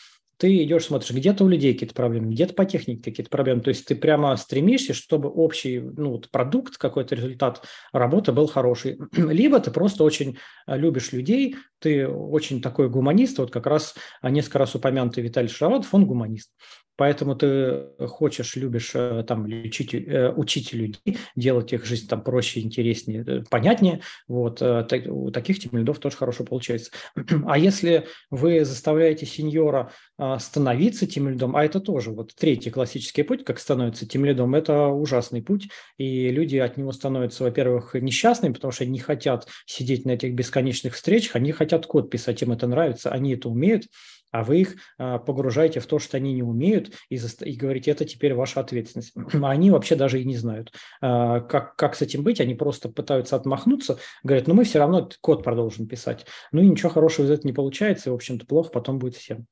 [0.42, 3.60] ты идешь, смотришь, где-то у людей какие-то проблемы, где-то по технике какие-то проблемы.
[3.60, 8.98] То есть ты прямо стремишься, чтобы общий ну, вот продукт, какой-то результат работы был хороший.
[9.16, 14.58] Либо ты просто очень э, любишь людей, ты очень такой гуманист, вот как раз несколько
[14.58, 16.50] раз упомянутый Виталий Шароватов, он гуманист.
[16.96, 22.60] Поэтому ты хочешь, любишь э, там учить, э, учить людей, делать их жизнь там проще,
[22.60, 24.02] интереснее, э, понятнее.
[24.28, 26.90] Вот у таких тимлидов тоже хорошо получается.
[27.46, 29.92] А если вы заставляете сеньора
[30.38, 35.68] становиться тимлидом, а это тоже вот третий классический путь, как становится тимлидом, это ужасный путь,
[35.98, 40.34] и люди от него становятся, во-первых, несчастными, потому что они не хотят сидеть на этих
[40.34, 43.84] бесконечных встречах, они хотят код писать, им это нравится, они это умеют,
[44.32, 48.04] а вы их а, погружаете в то, что они не умеют, и, и говорите, это
[48.04, 49.12] теперь ваша ответственность.
[49.42, 52.40] А они вообще даже и не знают, а, как, как с этим быть.
[52.40, 56.26] Они просто пытаются отмахнуться, говорят, ну мы все равно код продолжим писать.
[56.50, 59.46] Ну и ничего хорошего из этого не получается, и, в общем-то, плохо потом будет всем.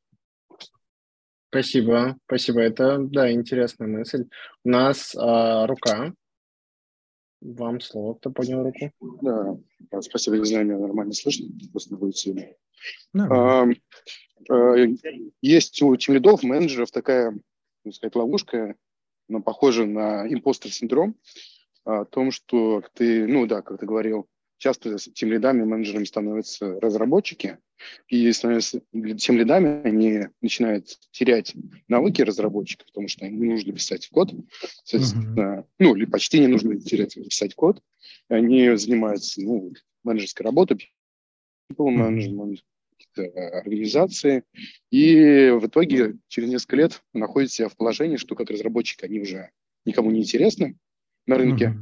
[1.51, 2.61] Спасибо, спасибо.
[2.61, 4.29] Это, да, интересная мысль.
[4.65, 6.15] У нас а, рука.
[7.41, 8.93] Вам слово, кто поднял руку.
[9.21, 12.45] Да, спасибо, не знаю, меня нормально слышно, просто будет сильно.
[13.19, 13.67] А,
[14.49, 14.75] а,
[15.43, 17.37] есть у тимлидов, менеджеров такая,
[17.83, 18.77] так сказать, ловушка,
[19.27, 21.17] но похожа на импостер-синдром,
[21.85, 24.29] о том, что ты, ну да, как ты говорил,
[24.61, 27.59] часто тем лидами, менеджерами становятся разработчики,
[28.09, 28.83] и становятся
[29.19, 31.55] тем лидами, они начинают терять
[31.89, 34.33] навыки разработчиков, потому что им не нужно писать код,
[34.85, 35.65] соответственно, uh-huh.
[35.79, 37.83] ну, или почти не нужно терять, писать код,
[38.29, 39.73] они занимаются, ну,
[40.05, 40.93] менеджерской работой,
[41.73, 42.59] people management,
[43.17, 44.45] организации,
[44.91, 49.51] и в итоге через несколько лет находят себя в положении, что как разработчик они уже
[49.87, 50.77] никому не интересны
[51.27, 51.75] на рынке,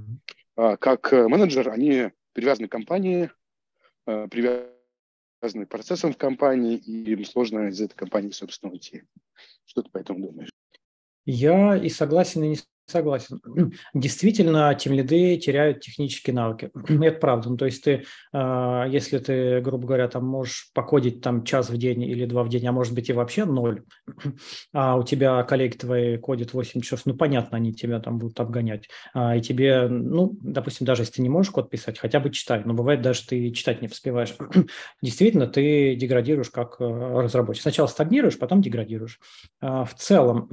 [0.57, 0.73] uh-huh.
[0.73, 3.33] а как менеджер они привязаны к компании,
[4.07, 9.03] э, привязаны к процессам в компании, и им сложно из этой компании, собственно, уйти.
[9.65, 10.51] Что ты по этому думаешь?
[11.25, 12.57] Я и согласен, и не
[12.89, 13.39] Согласен.
[13.95, 16.71] Действительно, тем лиды теряют технические навыки.
[16.89, 17.51] Это правда.
[17.51, 21.77] Ну, то есть ты, а, если ты, грубо говоря, там можешь покодить там час в
[21.77, 23.83] день или два в день, а может быть и вообще ноль,
[24.73, 28.89] а у тебя коллеги твои кодят 8 часов, ну, понятно, они тебя там будут обгонять.
[29.13, 32.63] А, и тебе, ну, допустим, даже если ты не можешь код писать, хотя бы читай.
[32.65, 34.35] Но бывает даже ты читать не успеваешь.
[35.03, 37.63] Действительно, ты деградируешь как э, разработчик.
[37.63, 39.21] Сначала стагнируешь, потом деградируешь.
[39.61, 40.49] А, в целом,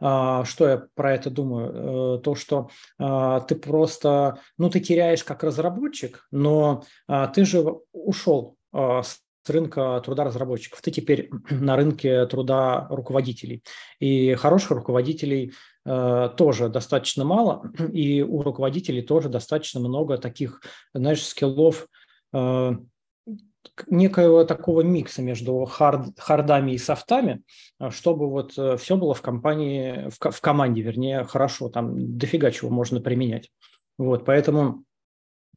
[0.00, 1.67] что я про это думаю?
[1.72, 7.64] Э, то, что а, ты просто, ну, ты теряешь как разработчик, но а, ты же
[7.92, 10.80] ушел а, с рынка труда разработчиков.
[10.80, 13.62] Ты теперь на рынке труда руководителей.
[13.98, 15.52] И хороших руководителей
[15.84, 20.60] э, тоже достаточно мало, и у руководителей тоже достаточно много таких,
[20.94, 21.86] знаешь, скиллов,
[22.32, 22.72] э,
[23.86, 27.42] некоего такого микса между хард, хардами и софтами,
[27.78, 32.50] а, чтобы вот э, все было в компании, в, в команде, вернее, хорошо, там дофига
[32.50, 33.50] чего можно применять.
[33.98, 34.84] Вот, поэтому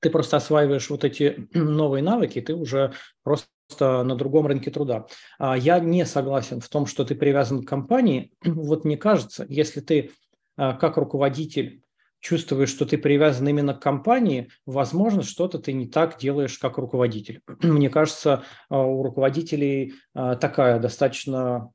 [0.01, 3.47] ты просто осваиваешь вот эти новые навыки, ты уже просто
[3.79, 5.05] на другом рынке труда.
[5.39, 8.33] А я не согласен в том, что ты привязан к компании.
[8.43, 10.11] Вот мне кажется, если ты
[10.57, 11.81] а, как руководитель
[12.21, 17.41] чувствуешь, что ты привязан именно к компании, возможно, что-то ты не так делаешь, как руководитель.
[17.61, 21.71] Мне кажется, а, у руководителей а, такая достаточно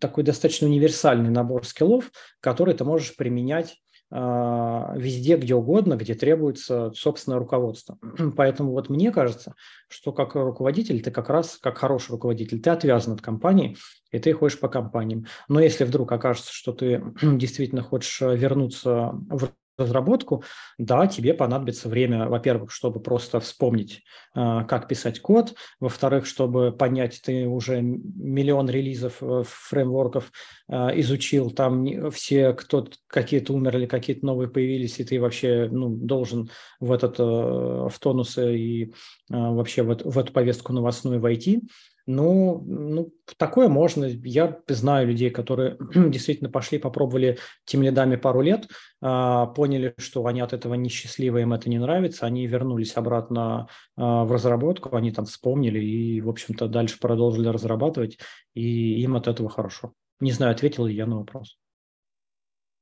[0.00, 3.78] такой достаточно универсальный набор скиллов, который ты можешь применять
[4.10, 7.98] везде, где угодно, где требуется собственное руководство.
[8.36, 9.54] Поэтому вот мне кажется,
[9.88, 13.76] что как руководитель, ты как раз, как хороший руководитель, ты отвязан от компании,
[14.12, 15.26] и ты ходишь по компаниям.
[15.48, 20.42] Но если вдруг окажется, что ты действительно хочешь вернуться в разработку,
[20.78, 24.02] да, тебе понадобится время, во-первых, чтобы просто вспомнить,
[24.34, 30.32] а, как писать код, во-вторых, чтобы понять, ты уже миллион релизов э, фреймворков
[30.68, 36.50] а, изучил, там все кто какие-то умерли, какие-то новые появились, и ты вообще ну, должен
[36.80, 38.94] в этот э, в тонусы и
[39.28, 41.62] вообще в, в эту повестку новостную войти.
[42.06, 44.04] Ну, ну, такое можно.
[44.04, 48.68] Я знаю людей, которые действительно пошли, попробовали тем лидами пару лет,
[49.00, 54.24] а, поняли, что они от этого несчастливы, им это не нравится, они вернулись обратно а,
[54.24, 58.18] в разработку, они там вспомнили и, в общем-то, дальше продолжили разрабатывать,
[58.54, 59.92] и им от этого хорошо.
[60.20, 61.58] Не знаю, ответил ли я на вопрос.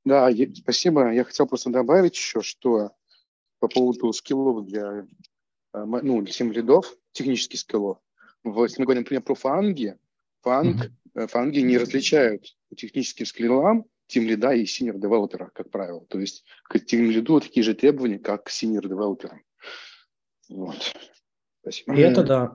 [0.05, 1.11] Да, спасибо.
[1.11, 2.91] Я хотел просто добавить еще, что
[3.59, 5.07] по поводу скиллов для,
[5.73, 7.97] а, ну, для тем лидов, технических скиллов,
[8.45, 9.97] в, если мы говорим, например, про фанги,
[10.41, 11.27] фанг, mm-hmm.
[11.27, 16.05] фанги не различают по техническим скиллам тим лида и senior девелопера, как правило.
[16.07, 19.41] То есть к тим лиду такие же требования, как к senior девелоперам.
[20.47, 20.93] Вот.
[21.61, 21.95] Спасибо.
[21.95, 22.53] И это да.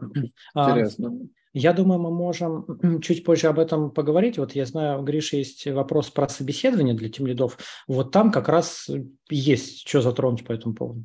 [0.55, 1.29] А, Интересно.
[1.53, 4.39] Я думаю, мы можем чуть позже об этом поговорить.
[4.39, 7.59] Вот я знаю, у Гриши есть вопрос про собеседование для тем лидов.
[7.89, 8.89] Вот там как раз
[9.29, 11.05] есть что затронуть по этому поводу.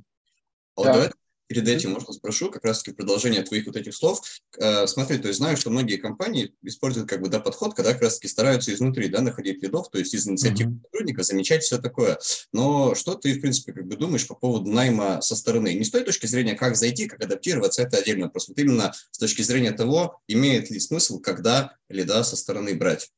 [0.77, 1.09] Да
[1.47, 4.21] перед этим, можно спрошу, как раз-таки продолжение твоих вот этих слов.
[4.57, 8.01] Э, смотри, то есть знаю, что многие компании используют как бы, да, подход, когда как
[8.01, 10.81] раз-таки стараются изнутри, да, находить лидов, то есть из инициатив mm-hmm.
[10.83, 12.19] сотрудника, замечать все такое.
[12.51, 15.73] Но что ты, в принципе, как бы думаешь по поводу найма со стороны?
[15.73, 18.47] Не с той точки зрения, как зайти, как адаптироваться, это отдельно вопрос.
[18.47, 23.11] Вот именно с точки зрения того, имеет ли смысл, когда лида со стороны брать.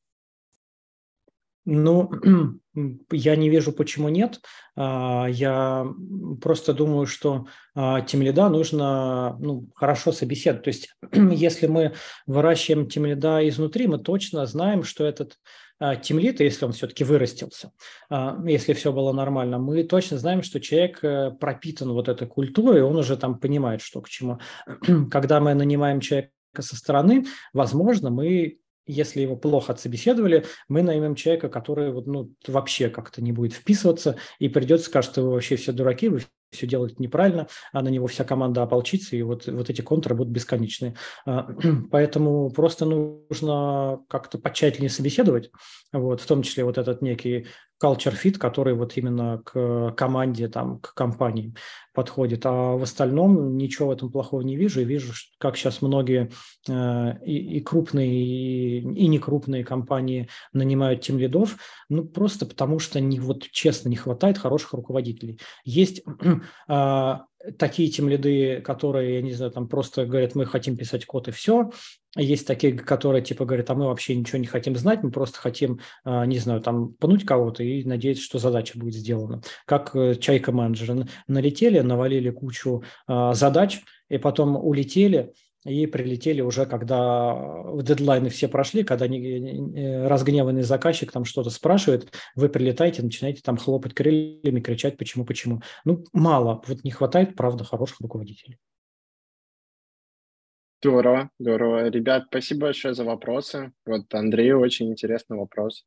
[1.70, 2.10] Ну,
[3.12, 4.40] я не вижу, почему нет.
[4.74, 5.86] А, я
[6.40, 10.64] просто думаю, что а, тимлида нужно ну, хорошо собеседовать.
[10.64, 11.92] То есть, если мы
[12.26, 15.36] выращиваем тимлида изнутри, мы точно знаем, что этот
[15.78, 17.70] а, тимлит, если он все-таки вырастился,
[18.46, 22.96] если все было нормально, мы точно знаем, что человек э, пропитан вот этой культурой, он
[22.96, 24.40] уже там понимает, что к чему.
[25.10, 31.48] Когда мы нанимаем человека со стороны, возможно, мы если его плохо отсобеседовали, мы наймем человека,
[31.48, 35.72] который вот, ну, вообще как-то не будет вписываться и придется скажет, что вы вообще все
[35.72, 39.80] дураки, вы все делаете неправильно, а на него вся команда ополчится, и вот, вот эти
[39.80, 40.94] контры будут бесконечные.
[41.26, 41.48] А,
[41.90, 45.50] поэтому просто нужно как-то потщательнее собеседовать,
[45.92, 47.46] вот, в том числе вот этот некий
[47.82, 51.54] culture fit, который вот именно к команде, там, к компании
[51.94, 52.44] подходит.
[52.44, 54.80] А в остальном ничего в этом плохого не вижу.
[54.80, 56.30] И вижу, как сейчас многие
[56.68, 61.56] э, и, и крупные, и, и некрупные компании нанимают тем лидов,
[61.88, 65.38] ну, просто потому что, не, вот честно, не хватает хороших руководителей.
[65.64, 66.02] Есть
[66.68, 67.14] э,
[67.58, 71.30] такие тем лиды, которые, я не знаю, там просто говорят, мы хотим писать код и
[71.30, 71.70] все.
[72.16, 75.80] Есть такие, которые типа говорят, а мы вообще ничего не хотим знать, мы просто хотим,
[76.04, 79.42] а, не знаю, там пнуть кого-то и надеяться, что задача будет сделана.
[79.66, 85.32] Как э, чайка менеджеры налетели, навалили кучу а, задач и потом улетели,
[85.68, 92.48] и прилетели уже, когда в дедлайны все прошли, когда разгневанный заказчик там что-то спрашивает, вы
[92.48, 95.62] прилетаете, начинаете там хлопать крыльями, кричать почему, почему.
[95.84, 98.58] Ну, мало, вот не хватает, правда, хороших руководителей.
[100.80, 101.88] Здорово, здорово.
[101.88, 103.72] Ребят, спасибо большое за вопросы.
[103.84, 105.84] Вот Андрею очень интересный вопрос.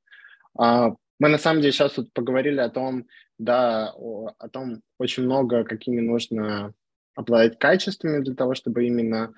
[0.58, 3.06] А, мы на самом деле сейчас тут поговорили о том,
[3.38, 6.74] да, о, о том очень много, какими нужно
[7.16, 9.34] обладать качествами для того, чтобы именно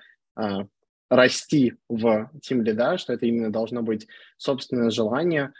[1.10, 5.52] расти в Team Lead, что это именно должно быть собственное желание.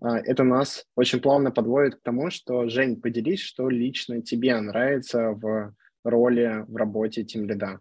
[0.00, 5.30] А, это нас очень плавно подводит к тому, что, Жень, поделись, что лично тебе нравится
[5.30, 7.78] в роли в работе Team Lead.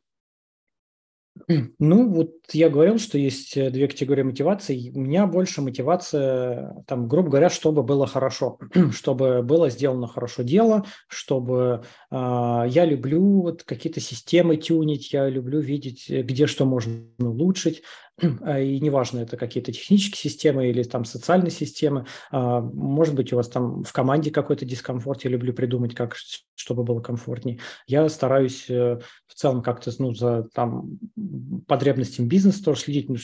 [1.80, 4.92] Ну, вот я говорил, что есть э, две категории мотивации.
[4.96, 8.58] У меня больше мотивация, там, грубо говоря, чтобы было хорошо,
[8.92, 15.60] чтобы было сделано хорошо дело, чтобы э, я люблю вот какие-то системы тюнить, я люблю
[15.60, 17.84] видеть, э, где что можно улучшить,
[18.22, 23.50] и неважно, это какие-то технические системы или там социальные системы, а, может быть, у вас
[23.50, 26.16] там в команде какой-то дискомфорт, я люблю придумать, как,
[26.56, 27.60] чтобы было комфортнее.
[27.88, 30.98] Я стараюсь э, в целом как-то ну, за там,
[31.68, 33.18] потребностями бизнеса тоже следить, ну,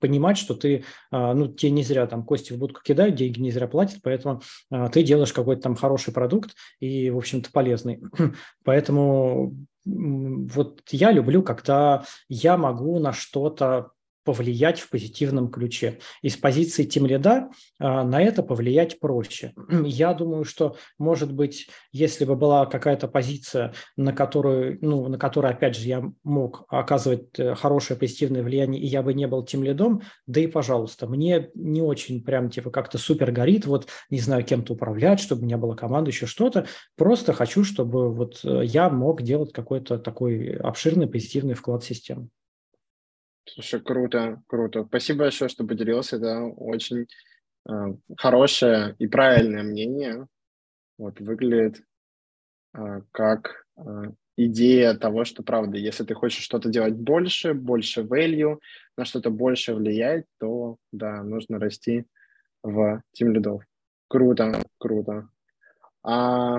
[0.00, 3.50] понимать, что ты, а, ну, тебе не зря там кости в будку кидают, деньги не
[3.50, 4.42] зря платят, поэтому
[4.92, 8.00] ты делаешь какой-то там хороший продукт и, в общем-то, полезный.
[8.64, 13.90] Поэтому вот я люблю, когда я могу на что-то
[14.24, 15.98] повлиять в позитивном ключе.
[16.22, 19.52] Из позиции тимлида на это повлиять проще.
[19.84, 25.52] Я думаю, что, может быть, если бы была какая-то позиция, на которую, ну, на которой,
[25.52, 30.02] опять же, я мог оказывать э, хорошее позитивное влияние, и я бы не был тимлидом,
[30.26, 34.74] да и пожалуйста, мне не очень прям типа как-то супер горит, вот не знаю, кем-то
[34.74, 36.66] управлять, чтобы у меня была команда, еще что-то.
[36.96, 42.28] Просто хочу, чтобы вот э, я мог делать какой-то такой обширный позитивный вклад в систему.
[43.44, 44.84] Слушай, круто, круто.
[44.84, 46.16] Спасибо большое, что поделился.
[46.16, 47.06] Это очень
[47.68, 47.72] э,
[48.16, 50.26] хорошее и правильное мнение.
[50.98, 51.82] Вот выглядит
[52.74, 53.82] э, как э,
[54.36, 58.58] идея того, что правда, если ты хочешь что-то делать больше, больше value,
[58.96, 62.06] на что-то больше влиять, то да, нужно расти
[62.62, 63.64] в тим лидов.
[64.08, 65.28] Круто, круто.
[66.02, 66.58] А,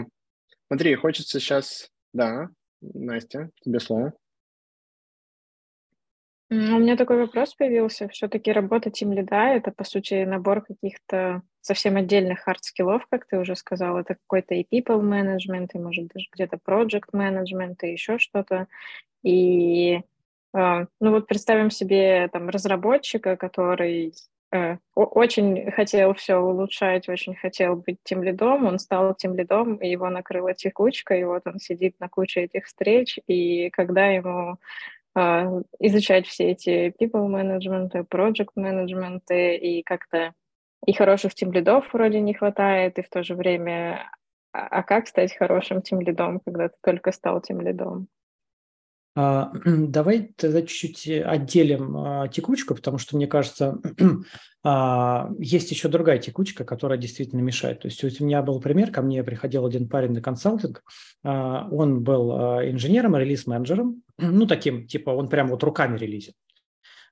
[0.67, 2.49] смотри, хочется сейчас, да,
[2.81, 4.13] Настя, тебе слово.
[6.53, 8.07] У меня такой вопрос появился.
[8.09, 13.97] Все-таки работа тимлида это, по сути, набор каких-то совсем отдельных хард-скиллов, как ты уже сказал.
[13.97, 18.67] Это какой-то и people management, и, может, даже где-то project management, и еще что-то.
[19.23, 20.01] И,
[20.53, 24.13] э, ну вот представим себе там разработчика, который
[24.51, 30.53] э, очень хотел все улучшать, очень хотел быть тимлидом, он стал тимлидом, и его накрыла
[30.53, 34.59] текучка, и вот он сидит на куче этих встреч, и когда ему
[35.15, 40.33] изучать все эти people management, project management и как-то
[40.85, 44.09] и хороших тим лидов вроде не хватает, и в то же время
[44.53, 48.07] а, а как стать хорошим тим лидом, когда ты только стал тим лидом?
[48.07, 48.22] А,
[49.15, 53.79] давай тогда чуть-чуть отделим а, текучку, потому что, мне кажется,
[54.63, 57.81] а, есть еще другая текучка, которая действительно мешает.
[57.81, 60.83] То есть у меня был пример, ко мне приходил один парень на консалтинг,
[61.23, 62.31] он был
[62.63, 66.35] инженером, релиз-менеджером, ну, таким, типа, он прям вот руками релизит.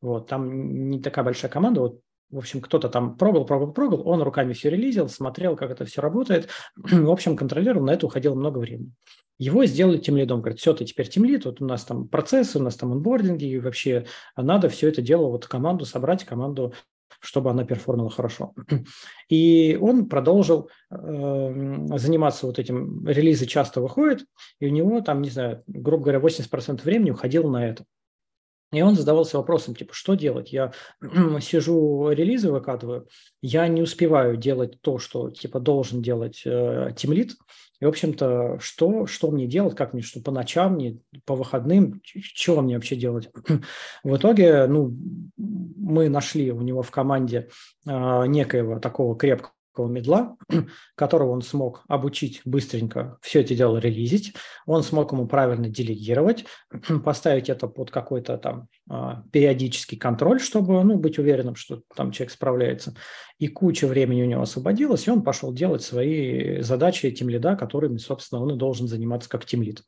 [0.02, 4.22] Вот, там не такая большая команда, вот в общем, кто-то там пробовал, пробовал, пробовал, он
[4.22, 8.60] руками все релизил, смотрел, как это все работает, в общем, контролировал, на это уходило много
[8.60, 8.92] времени.
[9.38, 12.60] Его сделали тем лидом, говорят, все, ты теперь тем лид, вот у нас там процессы,
[12.60, 14.06] у нас там онбординги, и вообще
[14.38, 16.74] надо все это дело, вот команду собрать, команду
[17.20, 18.54] чтобы она перформила хорошо.
[19.30, 24.26] И он продолжил э, заниматься вот этим, релизы часто выходят,
[24.60, 27.86] и у него там, не знаю, грубо говоря, 80% времени уходило на это.
[28.72, 30.54] И он задавался вопросом, типа, что делать?
[30.54, 30.72] Я
[31.42, 33.08] сижу, релизы выкатываю,
[33.42, 36.94] я не успеваю делать то, что, типа, должен делать э.
[37.82, 42.00] И, в общем-то, что, что мне делать, как мне, что по ночам, не, по выходным,
[42.04, 43.30] чего мне вообще делать?
[44.04, 44.96] В итоге, ну,
[45.36, 47.50] мы нашли у него в команде
[47.88, 50.38] э, некоего такого крепкого медла,
[50.96, 54.34] которого он смог обучить быстренько все это дело релизить,
[54.66, 56.46] он смог ему правильно делегировать,
[57.04, 62.32] поставить это под какой-то там а, периодический контроль, чтобы ну, быть уверенным, что там человек
[62.32, 62.96] справляется.
[63.40, 67.98] И куча времени у него освободилось, и он пошел делать свои задачи тем лида, которыми,
[67.98, 69.84] собственно, он и должен заниматься как тем лид.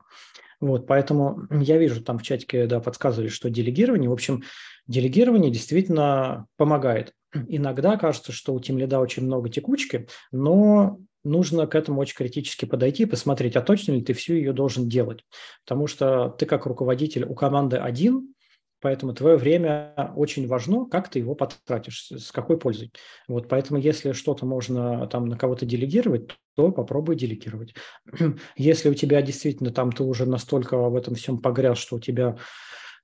[0.60, 4.44] Вот, поэтому я вижу там в чатике, да, подсказывали, что делегирование, в общем,
[4.88, 7.14] делегирование действительно помогает.
[7.48, 13.06] Иногда кажется, что у Lead очень много текучки, но нужно к этому очень критически подойти,
[13.06, 15.24] посмотреть, а точно ли ты всю ее должен делать.
[15.66, 18.34] Потому что ты как руководитель у команды один,
[18.82, 22.92] поэтому твое время очень важно, как ты его потратишь, с какой пользой.
[23.28, 27.74] Вот поэтому если что-то можно там на кого-то делегировать, то попробуй делегировать.
[28.58, 32.38] Если у тебя действительно там ты уже настолько в этом всем погряз, что у тебя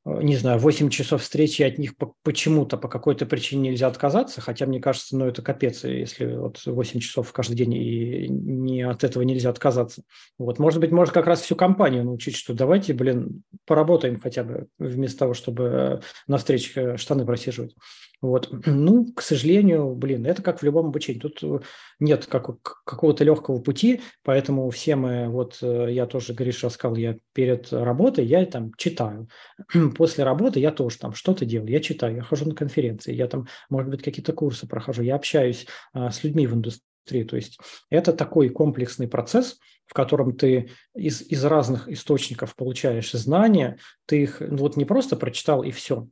[0.06, 1.94] не знаю, 8 часов встречи, от них
[2.24, 7.00] почему-то по какой-то причине нельзя отказаться, хотя мне кажется, ну это капец, если вот 8
[7.00, 10.04] часов каждый день и не от этого нельзя отказаться.
[10.38, 14.68] Вот, может быть, может как раз всю компанию научить, что давайте, блин, поработаем хотя бы
[14.80, 17.76] вместо того, чтобы на встречах штаны просиживать.
[18.22, 18.50] Вот.
[18.66, 21.20] Ну, к сожалению, блин, это как в любом обучении.
[21.20, 21.60] Тут э,
[22.00, 27.18] нет как, какого-то легкого пути, поэтому все мы, вот э, я тоже, Гриша рассказал, я
[27.34, 29.30] перед работой, я там читаю.
[29.96, 33.48] После работы я тоже там что-то делаю, я читаю, я хожу на конференции, я там,
[33.70, 37.24] может быть, какие-то курсы прохожу, я общаюсь а, с людьми в индустрии.
[37.24, 37.58] То есть
[37.90, 44.42] это такой комплексный процесс, в котором ты из, из разных источников получаешь знания, ты их
[44.42, 46.08] ну, вот не просто прочитал и все,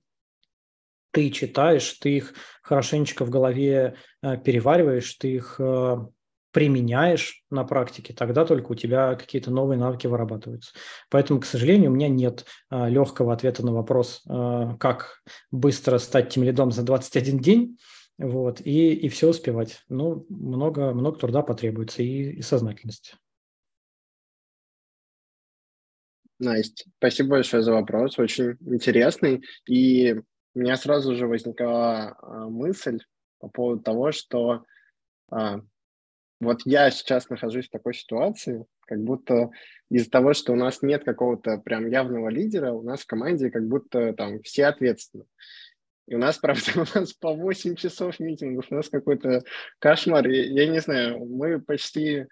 [1.11, 5.97] ты читаешь, ты их хорошенечко в голове э, перевариваешь, ты их э,
[6.51, 10.73] применяешь на практике, тогда только у тебя какие-то новые навыки вырабатываются.
[11.09, 14.23] Поэтому, к сожалению, у меня нет э, легкого ответа на вопрос,
[14.79, 17.77] как быстро стать тем лидом за 21 день,
[18.17, 19.83] вот, и, и все успевать.
[19.89, 23.13] Ну, много, много труда потребуется и, и сознательности.
[26.39, 29.43] Настя, спасибо большое за вопрос, очень интересный.
[29.67, 30.15] И
[30.57, 32.99] у меня сразу же возникла а, мысль
[33.39, 34.65] по поводу того, что
[35.29, 35.61] а,
[36.39, 39.51] вот я сейчас нахожусь в такой ситуации, как будто
[39.91, 43.67] из-за того, что у нас нет какого-то прям явного лидера, у нас в команде как
[43.67, 45.25] будто там все ответственны.
[46.07, 49.43] И у нас, правда, у нас по 8 часов митингов, у нас какой-то
[49.77, 50.27] кошмар.
[50.27, 52.25] Я, я не знаю, мы почти...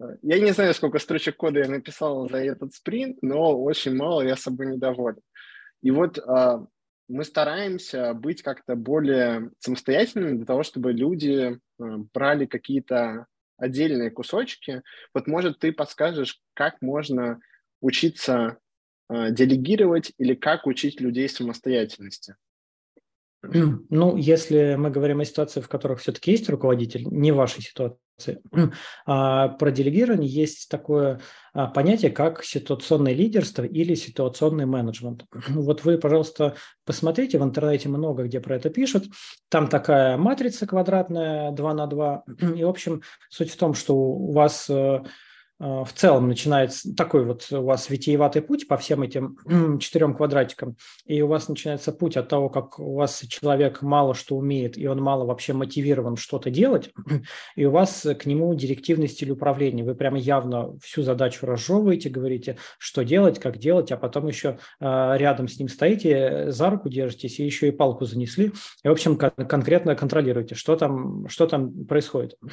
[0.00, 4.22] Э, я не знаю, сколько строчек кода я написал за этот спринт, но очень мало,
[4.22, 5.20] я собой недоволен.
[5.80, 6.66] И вот а,
[7.08, 11.58] мы стараемся быть как-то более самостоятельными для того, чтобы люди э,
[12.12, 14.82] брали какие-то отдельные кусочки.
[15.14, 17.40] Вот, может, ты подскажешь, как можно
[17.80, 18.58] учиться
[19.08, 22.36] э, делегировать или как учить людей самостоятельности?
[23.42, 27.98] Ну, если мы говорим о ситуации, в которых все-таки есть руководитель, не вашей ситуации,
[29.04, 31.20] про делегирование есть такое
[31.52, 35.24] а, понятие, как ситуационное лидерство или ситуационный менеджмент.
[35.48, 36.54] Вот вы, пожалуйста,
[36.84, 39.04] посмотрите, в интернете много где про это пишут.
[39.48, 42.24] Там такая матрица квадратная 2 на 2.
[42.56, 45.04] И, в общем, суть в том, что у вас э, а,
[45.58, 49.36] в целом начинается такой вот у вас витиеватый путь по всем этим
[49.80, 54.36] четырем квадратикам, и у вас начинается путь от того, как у вас человек мало что
[54.36, 56.90] умеет, и он мало вообще мотивирован что-то делать,
[57.56, 59.82] и у вас к нему директивный стиль управления.
[59.82, 65.48] Вы прямо явно всю задачу разжевываете, говорите, что делать, как делать, а потом еще рядом
[65.48, 68.52] с ним стоите, за руку держитесь, и еще и палку занесли,
[68.84, 72.36] и, в общем, конкретно контролируете, что там, что там происходит.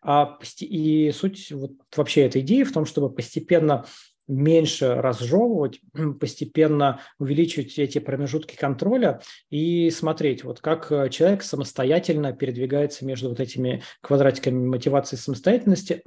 [0.00, 3.84] А, и суть вот вообще этой идеи в том, чтобы постепенно
[4.28, 5.80] меньше разжевывать,
[6.20, 9.20] постепенно увеличивать эти промежутки контроля
[9.50, 16.02] и смотреть, вот как э, человек самостоятельно передвигается между вот этими квадратиками мотивации самостоятельности.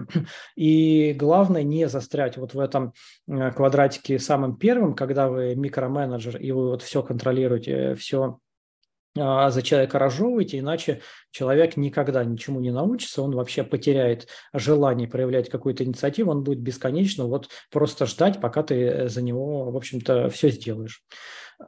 [0.55, 2.93] И главное не застрять вот в этом
[3.27, 8.50] э, квадратике самым первым, когда вы микроменеджер и вы вот все контролируете, все а,
[9.15, 11.01] за человека разжевываете, иначе
[11.31, 17.25] человек никогда ничему не научится, он вообще потеряет желание проявлять какую-то инициативу, он будет бесконечно
[17.25, 21.03] вот просто ждать, пока ты э, за него, в общем-то, все сделаешь.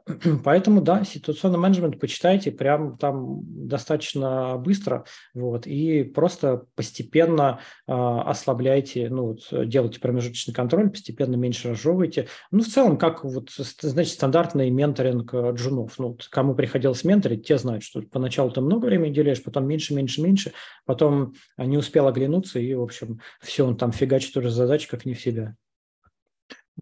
[0.44, 9.08] Поэтому, да, ситуационный менеджмент почитайте прям там достаточно быстро, вот, и просто постепенно э, ослабляйте,
[9.10, 12.28] ну, вот, делайте промежуточный контроль, постепенно меньше разжевывайте.
[12.50, 15.98] Ну, в целом, как вот, значит, стандартный менторинг э, джунов.
[15.98, 19.94] Ну, вот, кому приходилось менторить, те знают, что поначалу ты много времени уделяешь, потом меньше,
[19.94, 20.52] меньше, меньше,
[20.84, 25.14] потом не успел оглянуться, и, в общем, все, он там фигачит уже задачи, как не
[25.14, 25.56] в себя.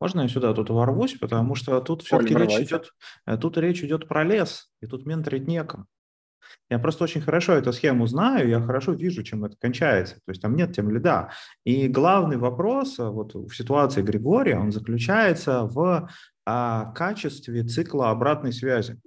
[0.01, 2.93] Можно я сюда тут ворвусь, потому что тут все-таки речь идет,
[3.27, 5.87] э, тут речь идет про лес, и тут менторить некому.
[6.69, 10.17] Я просто очень хорошо эту схему знаю, я хорошо вижу, чем это кончается.
[10.17, 11.31] То есть там нет тем льда.
[11.65, 16.09] И главный вопрос э, вот в ситуации Григория, он заключается в
[16.45, 19.01] а, качестве цикла обратной связи.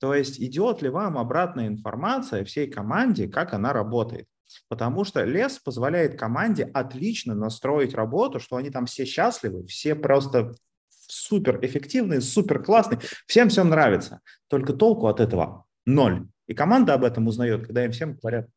[0.00, 4.26] То есть идет ли вам обратная информация всей команде, как она работает.
[4.68, 10.54] Потому что лес позволяет команде отлично настроить работу, что они там все счастливы, все просто
[10.88, 14.20] супер эффективные, супер классные, всем все нравится.
[14.48, 16.28] Только толку от этого ноль.
[16.46, 18.48] И команда об этом узнает, когда им всем говорят.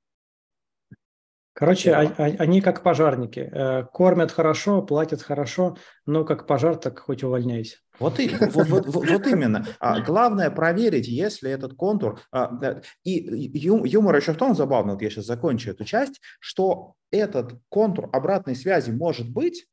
[1.54, 3.50] Короче, они как пожарники.
[3.52, 7.78] Э, кормят хорошо, платят хорошо, но как пожар, так хоть увольняйся.
[8.00, 9.66] Вот, и, вот, вот, вот именно.
[9.80, 12.22] А, главное проверить, если этот контур...
[12.32, 17.60] А, и юмор еще в том забавно, вот я сейчас закончу эту часть, что этот
[17.68, 19.68] контур обратной связи может быть,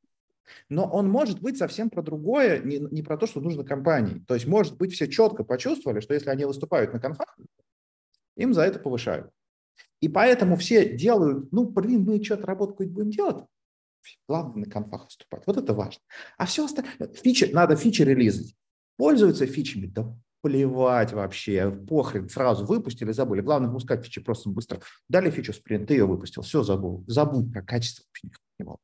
[0.68, 4.24] но он может быть совсем про другое, не, не про то, что нужно компании.
[4.26, 7.38] То есть, может быть, все четко почувствовали, что если они выступают на конфах,
[8.36, 9.30] им за это повышают.
[10.00, 13.44] И поэтому все делают, ну, блин, мы что-то работу какую-то будем делать,
[14.28, 15.42] главное на конфах выступать.
[15.46, 16.00] Вот это важно.
[16.36, 18.56] А все остальное, фичи, надо фичи релизить.
[18.96, 23.40] Пользуются фичами, да плевать вообще, похрен, сразу выпустили, забыли.
[23.40, 24.80] Главное выпускать фичи просто быстро.
[25.08, 27.04] Дали фичу спринт, ты ее выпустил, все забыл.
[27.06, 28.78] Забудь про качество вообще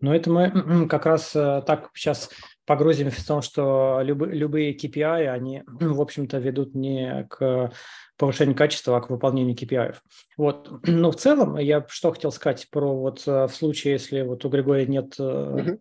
[0.00, 2.30] Ну, это мы как раз э, так сейчас
[2.64, 7.72] погрузимся в том, что любые, любые KPI, они, в общем-то, ведут не к
[8.16, 9.96] повышению качества, а к выполнению KPI.
[10.36, 10.70] Вот.
[10.86, 14.48] Но в целом я что хотел сказать про вот э, в случае, если вот у
[14.48, 15.78] Григория нет uh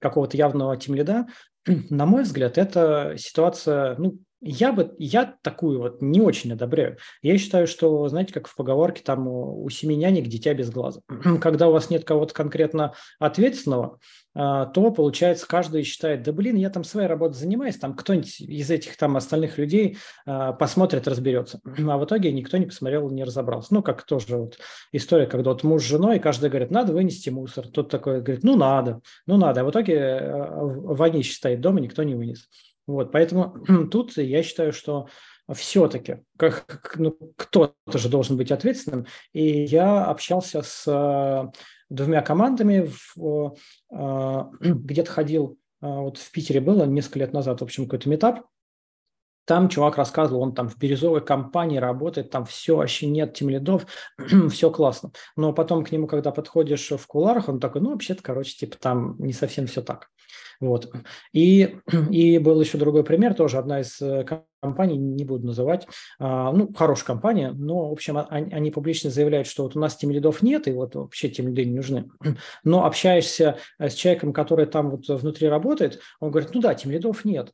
[0.00, 1.26] какого-то явного тимлида,
[1.66, 6.98] на мой взгляд, это ситуация, ну, я бы, я такую вот не очень одобряю.
[7.22, 11.00] Я считаю, что, знаете, как в поговорке, там у семи нянек дитя без глаза.
[11.40, 14.00] Когда у вас нет кого-то конкретно ответственного,
[14.34, 18.70] а, то, получается, каждый считает, да блин, я там своей работой занимаюсь, там кто-нибудь из
[18.70, 21.60] этих там остальных людей а, посмотрит, разберется.
[21.92, 23.74] А в итоге никто не посмотрел, не разобрался.
[23.74, 24.58] Ну, как тоже вот
[24.92, 27.68] история, когда вот муж с женой, каждый говорит, надо вынести мусор.
[27.68, 29.60] Тот такой говорит, ну, надо, ну, надо.
[29.60, 32.48] А в итоге э, вонище стоит дома, никто не вынес.
[32.86, 33.56] Вот, поэтому
[33.90, 35.08] тут я считаю, что
[35.52, 39.06] все-таки как, ну, кто-то же должен быть ответственным.
[39.32, 41.50] И я общался с э,
[41.90, 43.54] двумя командами, в,
[43.90, 48.46] э, где-то ходил, э, вот в Питере было несколько лет назад, в общем, какой-то метап,
[49.44, 53.86] там чувак рассказывал, он там в бирюзовой компании работает, там все, вообще нет тем лидов,
[54.50, 55.12] все классно.
[55.36, 59.16] Но потом к нему, когда подходишь в куларах, он такой, ну, вообще-то, короче, типа там
[59.18, 60.10] не совсем все так.
[60.62, 60.92] Вот.
[61.32, 61.76] И,
[62.10, 64.24] и был еще другой пример, тоже одна из э,
[64.62, 65.88] компаний, не буду называть,
[66.20, 69.96] а, ну, хорошая компания, но, в общем, они, они публично заявляют, что вот у нас
[69.96, 72.08] тем лидов нет, и вот вообще тем лиды не нужны.
[72.64, 76.92] Но общаешься э, с человеком, который там вот внутри работает, он говорит, ну да, тем
[76.92, 77.50] лидов нет.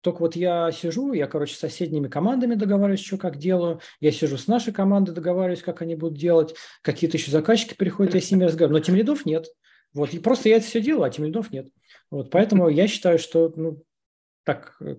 [0.00, 4.36] Только вот я сижу, я, короче, с соседними командами договариваюсь, что как делаю, я сижу
[4.36, 8.44] с нашей командой, договариваюсь, как они будут делать, какие-то еще заказчики приходят, я с ними
[8.44, 9.46] разговариваю, но тем лидов нет.
[9.94, 11.68] Вот, и просто я это все делаю, а тем лидов нет.
[12.10, 13.82] Вот, поэтому я считаю, что, ну,
[14.44, 14.96] так, э,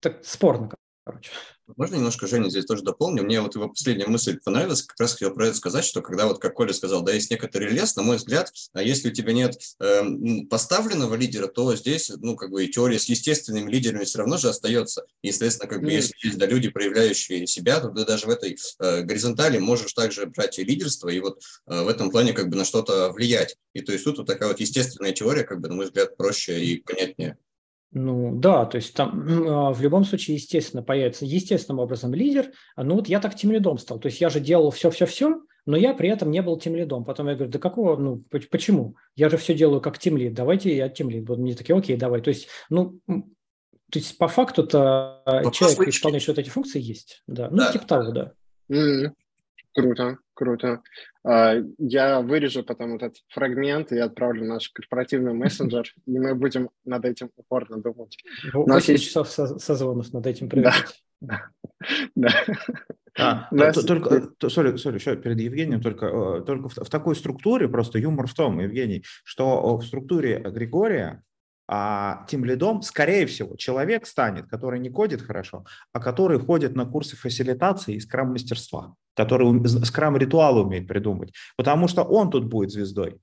[0.00, 0.74] так спорно,
[1.10, 1.30] короче.
[1.76, 3.22] Можно немножко, Женя, здесь тоже дополню?
[3.22, 6.40] Мне вот его последняя мысль понравилась, как раз хотел про это сказать, что когда вот,
[6.40, 9.56] как Коля сказал, да, есть некоторый лес, на мой взгляд, а если у тебя нет
[9.78, 10.02] э,
[10.48, 15.04] поставленного лидера, то здесь, ну, как бы теория с естественными лидерами все равно же остается.
[15.22, 18.58] И, естественно, как бы, если есть, да, люди, проявляющие себя, то ты даже в этой
[18.80, 22.56] э, горизонтали можешь также брать и лидерство, и вот э, в этом плане как бы
[22.56, 23.56] на что-то влиять.
[23.74, 26.64] И то есть тут вот такая вот естественная теория, как бы, на мой взгляд, проще
[26.64, 27.36] и понятнее.
[27.92, 32.52] Ну да, то есть там а, в любом случае, естественно, появится естественным образом лидер.
[32.76, 33.98] А, ну вот я так тем лидом стал.
[33.98, 37.04] То есть я же делал все-все-все, но я при этом не был тем лидом.
[37.04, 38.94] Потом я говорю, да какого, ну почему?
[39.16, 41.42] Я же все делаю как тем лид, давайте я тем лид буду.
[41.42, 42.20] Мне такие, окей, давай.
[42.20, 45.22] То есть, ну, то есть по факту-то
[45.52, 47.24] человек, исполняющий вот эти функции, есть.
[47.26, 47.72] Да, ну да.
[47.72, 48.32] типа того, да.
[48.70, 49.10] Mm-hmm.
[49.74, 50.80] Круто, круто.
[51.22, 56.70] А, я вырежу потом этот фрагмент и отправлю в наш корпоративный мессенджер, и мы будем
[56.86, 58.16] над этим упорно думать.
[58.54, 59.04] 8 есть...
[59.04, 61.02] часов созвонов над этим проверять.
[61.20, 61.50] Да.
[62.14, 62.30] Да.
[63.18, 67.68] А, да, только, сори, сори, еще перед Евгением, только, э, только в, в такой структуре,
[67.68, 71.22] просто юмор в том, Евгений, что в структуре Григория
[71.72, 76.84] а тем лидом, скорее всего, человек станет, который не кодит хорошо, а который ходит на
[76.84, 83.18] курсы фасилитации и скрам-мастерства, который скрам-ритуалы умеет придумать, потому что он тут будет звездой.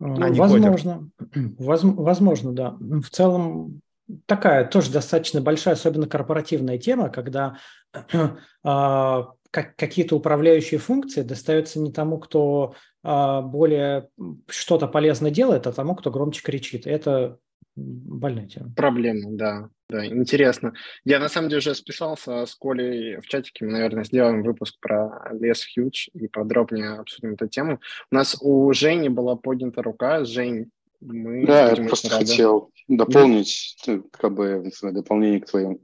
[0.00, 1.08] А возможно,
[1.58, 2.76] возможно, да.
[2.78, 3.80] В целом
[4.26, 7.56] такая тоже достаточно большая, особенно корпоративная тема, когда
[8.64, 14.08] а, как, какие-то управляющие функции достаются не тому, кто более
[14.48, 16.86] что-то полезно делает, а тому, кто громче кричит.
[16.86, 17.38] Это
[17.74, 18.72] больная тема.
[18.76, 19.68] Проблема, да.
[19.88, 20.72] Да, интересно.
[21.04, 23.66] Я на самом деле уже списался с Колей в чатике.
[23.66, 27.78] Мы, наверное, сделаем выпуск про лес Хьюдж и подробнее обсудим эту тему.
[28.10, 30.24] У нас у Жени была поднята рука.
[30.24, 31.44] Жень, мы...
[31.44, 32.24] Да, я просто рады.
[32.24, 34.00] хотел дополнить, да.
[34.12, 35.78] как бы, дополнение к твоей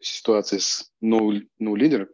[0.00, 2.08] ситуации с no, no leader.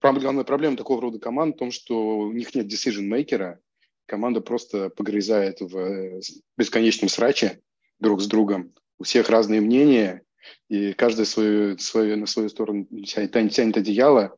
[0.00, 3.58] Главная проблема такого рода команд в том, что у них нет decision-мейкера,
[4.06, 6.20] команда просто погрязает в э,
[6.56, 7.60] бесконечном сраче
[7.98, 8.74] друг с другом.
[8.98, 10.22] У всех разные мнения,
[10.68, 14.36] и каждый свою, свою, на свою сторону тянет, тянет одеяло,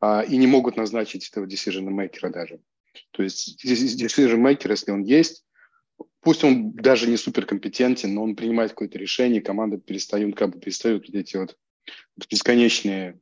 [0.00, 2.60] а, и не могут назначить этого decision-мейкера даже.
[3.10, 5.44] То есть decision-мейкер, если он есть,
[6.20, 11.08] пусть он даже не суперкомпетентен, но он принимает какое-то решение, команда перестает, как бы перестают
[11.10, 11.56] эти вот
[12.30, 13.18] бесконечные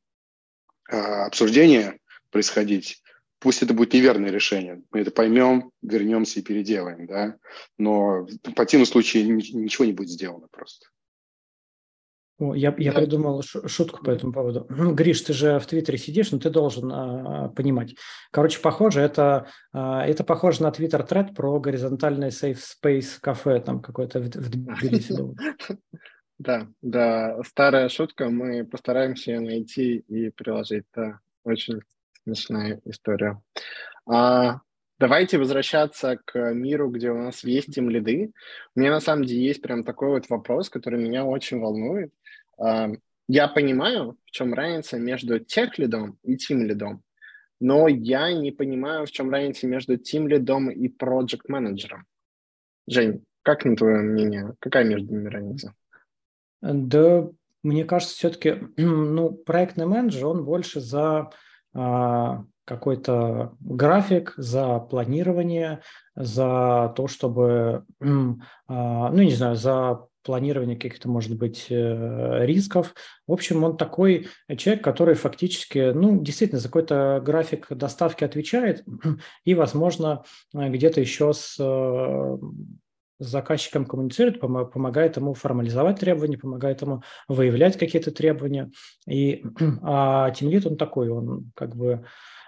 [0.88, 1.98] а, обсуждения
[2.30, 3.02] происходить,
[3.38, 7.36] пусть это будет неверное решение, мы это поймем, вернемся и переделаем, да,
[7.78, 10.86] но в противном случае ничего не будет сделано просто.
[12.38, 13.00] О, я, я да.
[13.00, 14.66] придумал шутку по этому поводу.
[14.68, 17.96] Ну, Гриш, ты же в Твиттере сидишь, но ты должен а, понимать.
[18.30, 23.82] Короче, похоже, это, а, это похоже на Твиттер тред про горизонтальный safe space кафе там
[23.82, 25.14] какой-то в, в Тбилиси.
[26.38, 30.84] Да, да, старая шутка, мы постараемся ее найти и приложить.
[30.94, 31.80] Да, очень
[32.22, 33.42] смешная история.
[34.06, 34.60] А,
[35.00, 38.30] давайте возвращаться к миру, где у нас есть тем лиды.
[38.76, 42.12] У меня на самом деле есть прям такой вот вопрос, который меня очень волнует.
[42.56, 42.88] А,
[43.26, 47.02] я понимаю, в чем разница между тех лидом и тим лидом,
[47.60, 52.06] но я не понимаю, в чем разница между тим лидом и проект менеджером.
[52.86, 55.74] Жень, как на твое мнение, какая между ними разница?
[56.60, 57.28] Да,
[57.62, 61.30] мне кажется, все-таки ну, проектный менеджер, он больше за
[61.74, 65.80] а, какой-то график, за планирование,
[66.14, 72.94] за то, чтобы, а, ну, не знаю, за планирование каких-то, может быть, э, рисков.
[73.26, 74.28] В общем, он такой
[74.58, 78.84] человек, который фактически, ну, действительно, за какой-то график доставки отвечает
[79.44, 82.38] и, возможно, где-то еще с э,
[83.18, 88.70] с заказчиком коммуницирует, помогает ему формализовать требования, помогает ему выявлять какие-то требования.
[89.06, 89.44] И
[89.82, 92.04] а Тимлит, он такой, он как бы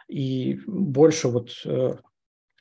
[0.08, 1.96] и больше вот э,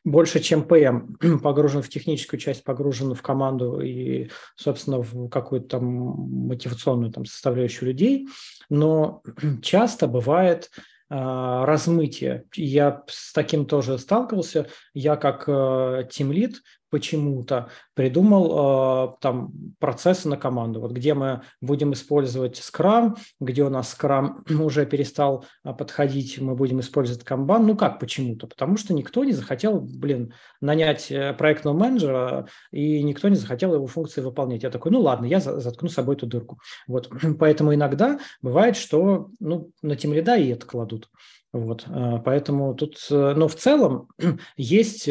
[0.04, 5.84] больше, чем ПМ, погружен в техническую часть, погружен в команду и, собственно, в какую-то там
[5.84, 8.28] мотивационную там составляющую людей.
[8.70, 9.22] Но
[9.62, 10.70] часто бывает
[11.12, 12.46] а, размытие.
[12.56, 14.68] Я с таким тоже сталкивался.
[14.94, 21.94] Я как э, тимлит почему-то придумал э, там процессы на команду, вот где мы будем
[21.94, 27.60] использовать Scrum, где у нас Scrum уже перестал э, подходить, мы будем использовать Kanban.
[27.60, 28.48] Ну как почему-то?
[28.48, 33.88] Потому что никто не захотел, блин, нанять э, проектного менеджера, и никто не захотел его
[33.88, 34.64] функции выполнять.
[34.64, 36.60] Я такой, ну ладно, я заткну с собой эту дырку.
[36.88, 37.10] Вот.
[37.40, 41.10] Поэтому иногда бывает, что ну, на тем лида и это кладут.
[41.52, 44.08] Вот, э, поэтому тут, но в целом
[44.56, 45.10] есть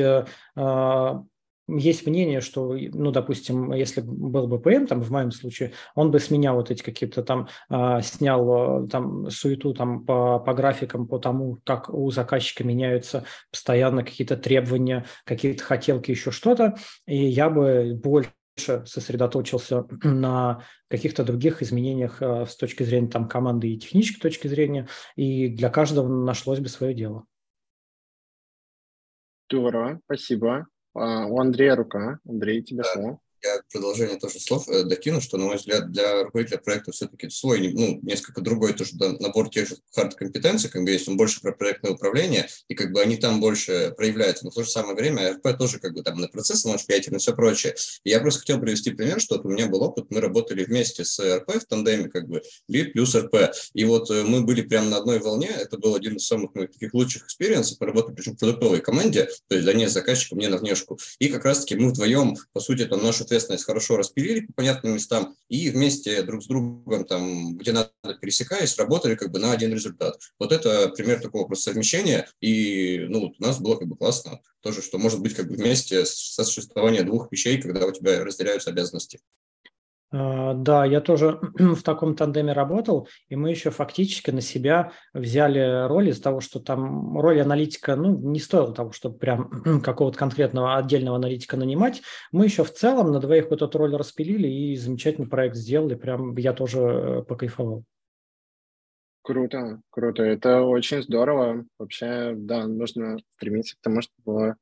[1.69, 6.19] есть мнение, что, ну, допустим, если был бы ПМ, там, в моем случае, он бы
[6.19, 11.59] сменял вот эти какие-то там, э, снял там суету там по, по графикам, по тому,
[11.65, 18.33] как у заказчика меняются постоянно какие-то требования, какие-то хотелки, еще что-то, и я бы больше
[18.87, 24.89] сосредоточился на каких-то других изменениях э, с точки зрения там команды и технической точки зрения,
[25.17, 27.25] и для каждого нашлось бы свое дело.
[29.51, 30.67] Здорово, спасибо.
[30.99, 32.19] А, у Андрея рука.
[32.27, 32.89] Андрей, тебе да.
[32.93, 37.31] слово я продолжение тоже слов э, докину, что, на мой взгляд, для руководителя проекта все-таки
[37.31, 41.53] свой, ну, несколько другой тоже набор тех же хард-компетенций, как бы есть он больше про
[41.53, 44.45] проектное управление, и как бы они там больше проявляются.
[44.45, 47.19] Но в то же самое время РП тоже как бы там на процессы лаунчпейте, на
[47.19, 47.75] все прочее.
[48.05, 51.05] И я просто хотел привести пример, что вот у меня был опыт, мы работали вместе
[51.05, 53.53] с РП в тандеме, как бы лид плюс РП.
[53.75, 56.73] И вот э, мы были прямо на одной волне, это был один из самых моих
[56.73, 60.49] таких лучших экспириенсов, мы работали причем в продуктовой команде, то есть для не заказчика, не
[60.49, 60.99] на внешку.
[61.19, 65.37] И как раз-таки мы вдвоем, по сути, там нашу ответственность хорошо распилили по понятным местам
[65.49, 70.19] и вместе друг с другом, там, где надо пересекаясь, работали как бы на один результат.
[70.39, 74.83] Вот это пример такого просто совмещения, и ну, у нас было как бы классно тоже,
[74.83, 79.21] что может быть как бы вместе сосуществование двух вещей, когда у тебя разделяются обязанности.
[80.11, 85.87] А, да, я тоже в таком тандеме работал, и мы еще фактически на себя взяли
[85.87, 89.51] роль из того, что там роль аналитика, ну, не стоило того, чтобы прям
[89.83, 92.03] какого-то конкретного отдельного аналитика нанимать.
[92.33, 95.95] Мы еще в целом на двоих вот эту роль распилили и замечательный проект сделали.
[95.95, 97.85] Прям я тоже э, покайфовал.
[99.23, 100.23] Круто, круто.
[100.23, 101.67] Это очень здорово.
[101.79, 104.55] Вообще, да, нужно стремиться к тому, чтобы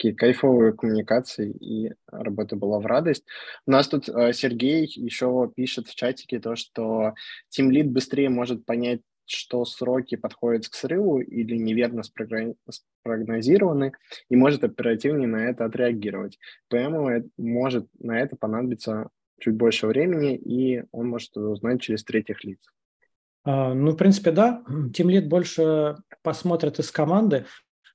[0.00, 3.26] такие кайфовые коммуникации, и работа была в радость.
[3.66, 7.12] У нас тут э, Сергей еще пишет в чатике то, что
[7.54, 13.92] Team Lead быстрее может понять, что сроки подходят к срыву или неверно спрогнозированы,
[14.30, 16.38] и может оперативнее на это отреагировать.
[16.68, 22.58] ПМу может на это понадобиться чуть больше времени, и он может узнать через третьих лиц.
[23.44, 24.64] А, ну, в принципе, да.
[24.94, 27.44] Тимлит больше посмотрит из команды,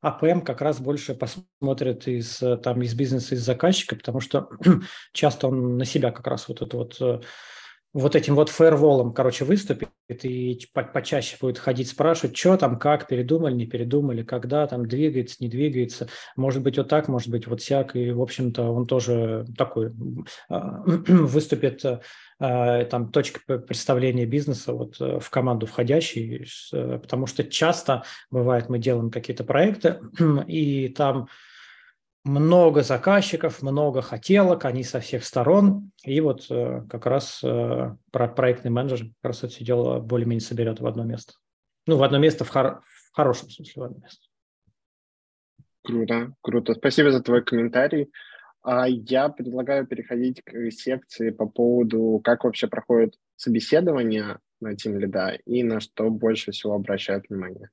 [0.01, 4.49] а ПМ как раз больше посмотрит из, э, там, из бизнеса, из заказчика, потому что
[5.13, 7.21] часто он на себя как раз вот это вот э,
[7.95, 13.07] вот этим вот фаерволом, короче, выступит и по почаще будет ходить спрашивать, что там, как,
[13.07, 16.09] передумали, не передумали, когда там двигается, не двигается.
[16.35, 17.95] Может быть, вот так, может быть, вот всяк.
[17.95, 19.93] И, в общем-то, он тоже такой
[20.49, 21.85] а, выступит
[22.37, 28.77] а, там точкой представления бизнеса вот э, в команду входящий, потому что часто бывает, мы
[28.77, 30.01] делаем какие-то проекты,
[30.47, 31.29] и там
[32.25, 35.91] много заказчиков, много хотелок, они со всех сторон.
[36.03, 40.79] И вот э, как раз э, проектный менеджер как раз это все дело более-менее соберет
[40.79, 41.33] в одно место.
[41.85, 44.27] Ну, в одно место в, хор- в хорошем смысле, в одно место.
[45.83, 46.73] Круто, круто.
[46.73, 48.11] Спасибо за твой комментарий.
[48.63, 55.41] А я предлагаю переходить к секции по поводу, как вообще проходит собеседование на Team Lead
[55.45, 57.69] и на что больше всего обращают внимание.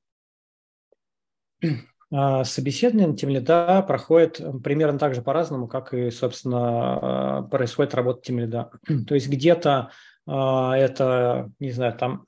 [2.15, 8.21] А, собеседование на тимлида проходит примерно так же по-разному, как и, собственно, а, происходит работа
[8.21, 8.69] тимлида.
[9.07, 9.89] То есть где-то
[10.27, 12.25] а, это, не знаю, там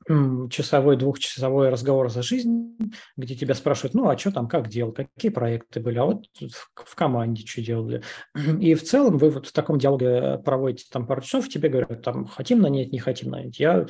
[0.50, 2.76] часовой, двухчасовой разговор за жизнь,
[3.16, 6.26] где тебя спрашивают, ну, а что там, как делал, какие проекты были, а вот
[6.74, 8.02] в команде что делали.
[8.60, 12.26] И в целом вы вот в таком диалоге проводите там пару часов, тебе говорят, там,
[12.26, 13.60] хотим нанять, не хотим нанять.
[13.60, 13.86] Я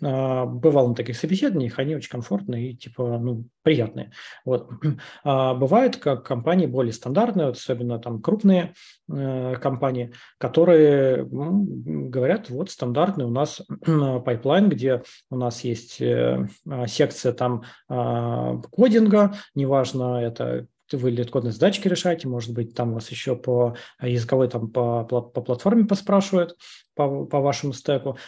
[0.00, 4.12] бывал на таких собеседованиях, они очень комфортные и типа, ну, приятные.
[4.44, 4.70] Вот.
[5.24, 8.74] А бывают как компании более стандартные, особенно там крупные
[9.10, 11.64] э, компании, которые ну,
[12.08, 13.62] говорят, вот стандартный у нас
[14.24, 20.66] pipeline, где у нас есть э, а, секция там кодинга, неважно, это
[20.96, 25.20] вы LeetCode ные задачки решаете, может быть, там вас еще по языковой, там по, по
[25.22, 26.56] платформе поспрашивают,
[26.98, 28.18] по, по вашему стеку,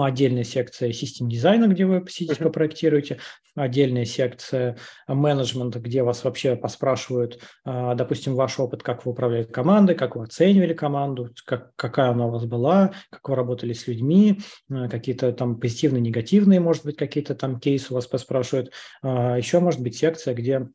[0.00, 2.44] отдельная секция system design а, где вы посидите, uh-huh.
[2.44, 3.18] попроектируете,
[3.54, 9.94] отдельная секция менеджмента, где вас вообще поспрашивают, а, допустим, ваш опыт, как вы управляете командой,
[9.94, 14.40] как вы оценивали команду, как, какая она у вас была, как вы работали с людьми,
[14.70, 18.72] а, какие-то там позитивные, негативные, может быть, какие-то там кейсы у вас поспрашивают.
[19.02, 20.68] Еще может быть секция, где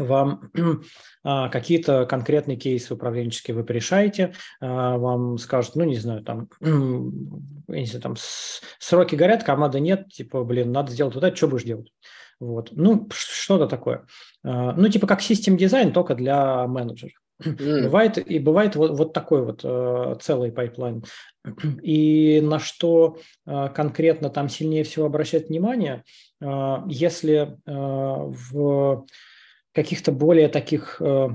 [0.00, 0.50] вам
[1.24, 6.48] а, какие-то конкретные кейсы управленческие вы порешаете, а, вам скажут, ну, не знаю, там,
[7.68, 8.14] если там
[8.78, 11.92] сроки горят, команды нет, типа, блин, надо сделать вот это, что будешь делать?
[12.40, 14.06] Вот, ну, что-то такое.
[14.42, 17.20] А, ну, типа как system design, только для менеджеров.
[17.42, 17.84] М-м.
[17.84, 21.04] Бывает и бывает вот, вот такой вот э, целый pipeline.
[21.82, 26.04] И на что э, конкретно там сильнее всего обращать внимание,
[26.40, 29.06] э, если э, в
[29.72, 31.28] каких-то более таких э,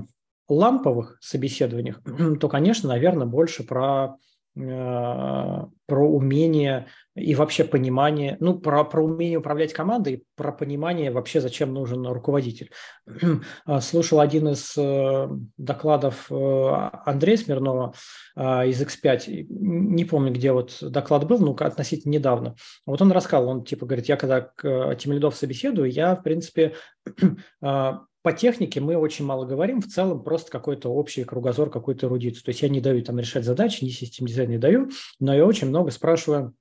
[0.48, 2.00] ламповых собеседованиях,
[2.40, 4.16] то, конечно, наверное, больше про
[4.56, 11.40] э, про умение и вообще понимание, ну, про, про умение управлять командой, про понимание вообще,
[11.40, 12.70] зачем нужен руководитель.
[13.64, 17.94] А, слушал один из э, докладов Андрея Смирнова
[18.36, 22.56] из X5, не помню, где вот доклад был, ну, относительно недавно.
[22.84, 24.50] Вот он рассказал, он типа говорит, я когда
[24.96, 26.74] тимлидов собеседую, я, в принципе,
[27.62, 32.42] а, по технике мы очень мало говорим, в целом просто какой-то общий кругозор, какой-то эрудицию.
[32.42, 35.46] То есть я не даю там решать задачи, ни систем дизайн не даю, но я
[35.46, 36.52] очень много спрашиваю,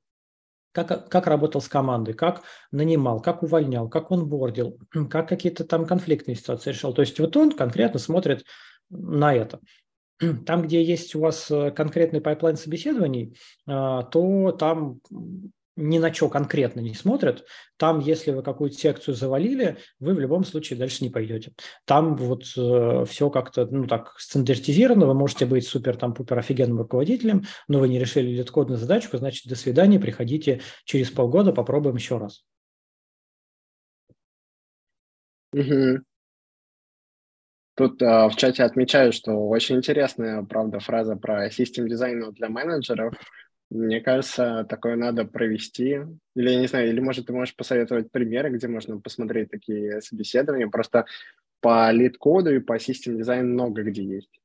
[0.73, 4.77] как, как работал с командой, как нанимал, как увольнял, как он бордил,
[5.09, 6.93] как какие-то там конфликтные ситуации решал.
[6.93, 8.45] То есть вот он конкретно смотрит
[8.91, 9.59] на это.
[10.45, 13.35] Там, где есть у вас э, конкретный pipeline собеседований,
[13.65, 15.01] а, то там
[15.75, 17.45] ни на что конкретно не смотрят.
[17.77, 21.53] Там, если вы какую-то секцию завалили, вы в любом случае дальше не пойдете.
[21.85, 25.05] Там вот э, все как-то, ну так, стандартизировано.
[25.05, 29.17] Вы можете быть супер там пупер офигенным руководителем, но вы не решили LeetCode ную задачку,
[29.17, 32.43] значит, до свидания, приходите через полгода, попробуем еще раз.
[35.53, 36.03] Угу.
[37.75, 43.13] Тут а, в чате отмечаю, что очень интересная, правда, фраза про систем дизайн для менеджеров.
[43.69, 45.99] Мне кажется, такое надо провести.
[46.35, 50.67] Или, я не знаю, или, может, ты можешь посоветовать примеры, где можно посмотреть такие собеседования.
[50.67, 51.05] Просто
[51.61, 54.39] по лид-коду и по систем дизайн много где есть.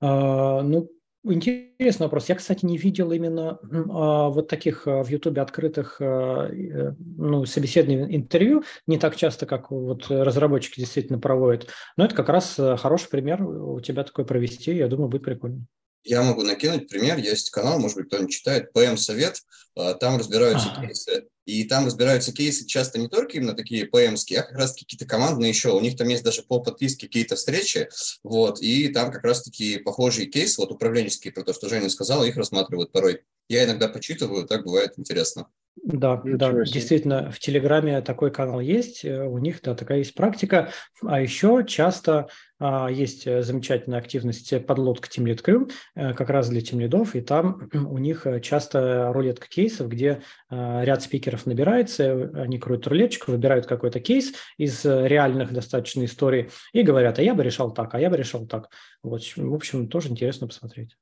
[0.00, 0.88] А, ну,
[1.24, 2.28] интересный вопрос.
[2.28, 7.44] Я, кстати, не видел именно а, вот таких а, в Ютубе открытых а, э, ну,
[7.44, 8.62] собеседований интервью.
[8.86, 11.68] Не так часто, как вот разработчики действительно проводят.
[11.96, 14.74] Но это как раз э, хороший пример у тебя такой провести.
[14.76, 15.66] Я думаю, будет прикольно.
[16.06, 17.18] Я могу накинуть пример.
[17.18, 19.42] Есть канал, может быть, кто-нибудь читает, ПМ Совет.
[19.74, 20.86] А, там разбираются ага.
[20.86, 21.26] кейсы.
[21.46, 25.50] И там разбираются кейсы часто не только именно такие ПМские, а как раз какие-то командные
[25.50, 25.70] еще.
[25.70, 27.88] У них там есть даже по подписке какие-то встречи.
[28.22, 32.24] Вот, и там как раз таки похожие кейсы, вот управленческие, про то, что Женя сказала,
[32.24, 33.22] их рассматривают порой.
[33.48, 35.48] Я иногда почитываю, так бывает интересно.
[35.84, 36.72] Да, Ничего да, себе.
[36.72, 40.72] действительно, в Телеграме такой канал есть, э, у них, да, такая есть практика.
[41.02, 42.28] А еще часто
[42.58, 47.14] а, есть э, замечательная активность подлодка Team Lead Crew, э, как раз для Team лидов,
[47.14, 53.32] и там у них часто рулетка кейсов, где а, ряд спикеров набирается, они крутят рулеточку,
[53.32, 58.00] выбирают какой-то кейс из реальных достаточно историй и говорят, а я бы решал так, а
[58.00, 58.70] я бы решал так.
[59.02, 60.96] Вот, в общем, тоже интересно посмотреть.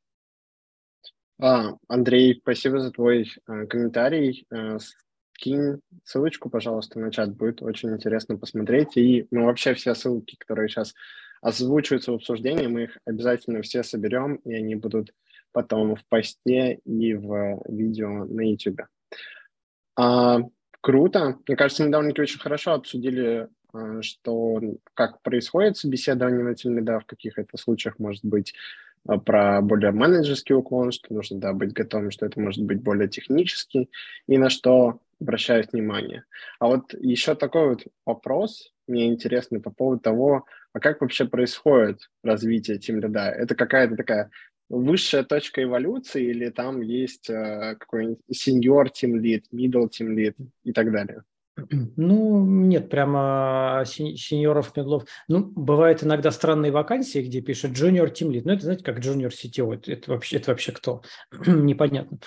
[1.41, 4.47] А, Андрей, спасибо за твой э, комментарий.
[4.51, 4.78] Э,
[5.35, 7.35] скинь ссылочку, пожалуйста, на чат.
[7.37, 8.97] Будет очень интересно посмотреть.
[8.97, 10.95] И ну, вообще все ссылки, которые сейчас
[11.43, 15.12] озвучиваются в обсуждении, мы их обязательно все соберем, и они будут
[15.53, 18.82] потом в посте и в видео на YouTube.
[19.97, 20.39] А,
[20.80, 21.39] круто.
[21.47, 24.61] Мне кажется, мы довольно-таки очень хорошо обсудили, а, что
[24.95, 28.55] как происходит собеседование на Тильмеда, в каких это случаях может быть
[29.25, 33.91] про более менеджерский уклон, что нужно да, быть готовым, что это может быть более технический,
[34.27, 36.25] и на что обращают внимание.
[36.59, 42.11] А вот еще такой вот вопрос мне интересный по поводу того, а как вообще происходит
[42.23, 43.19] развитие Team Lead?
[43.19, 44.31] Это какая-то такая
[44.69, 50.35] высшая точка эволюции или там есть э, какой-нибудь senior Team Lead, middle Team Lead
[50.65, 51.23] и так далее?
[51.97, 55.05] Ну, нет, прямо сеньоров, медлов.
[55.29, 58.43] Ну, бывают иногда странные вакансии, где пишут junior team lead.
[58.45, 59.75] Ну, это, знаете, как junior CTO.
[59.75, 61.03] Это, это, вообще, это вообще кто?
[61.47, 62.19] Непонятно.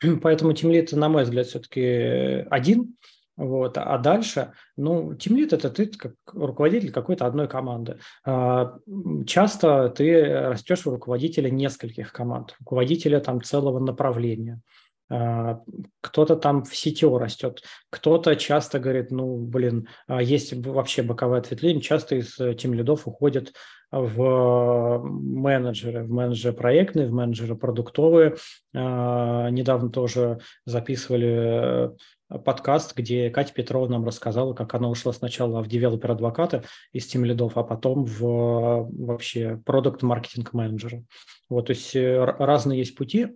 [0.22, 2.96] Поэтому team lead, на мой взгляд, все-таки один.
[3.36, 3.76] Вот.
[3.76, 7.98] А дальше, ну, тимлит– это ты как руководитель какой-то одной команды.
[8.24, 8.78] А,
[9.26, 14.62] часто ты растешь в руководителя нескольких команд, руководителя там целого направления.
[15.08, 15.60] А,
[16.00, 21.82] кто-то там в сетево растет, кто-то часто говорит, ну, блин, а есть вообще боковое ответвление,
[21.82, 23.52] часто из тем лидов уходят
[23.92, 28.36] в менеджеры, в менеджеры проектные, в менеджеры продуктовые.
[28.74, 31.92] А, недавно тоже записывали
[32.28, 36.64] э, подкаст, где Катя Петрова нам рассказала, как она ушла сначала в developer advocate а
[36.92, 41.04] из team lead ов, а потом в вообще product marketing manager а.
[41.48, 43.28] Вот, то есть э, разные есть пути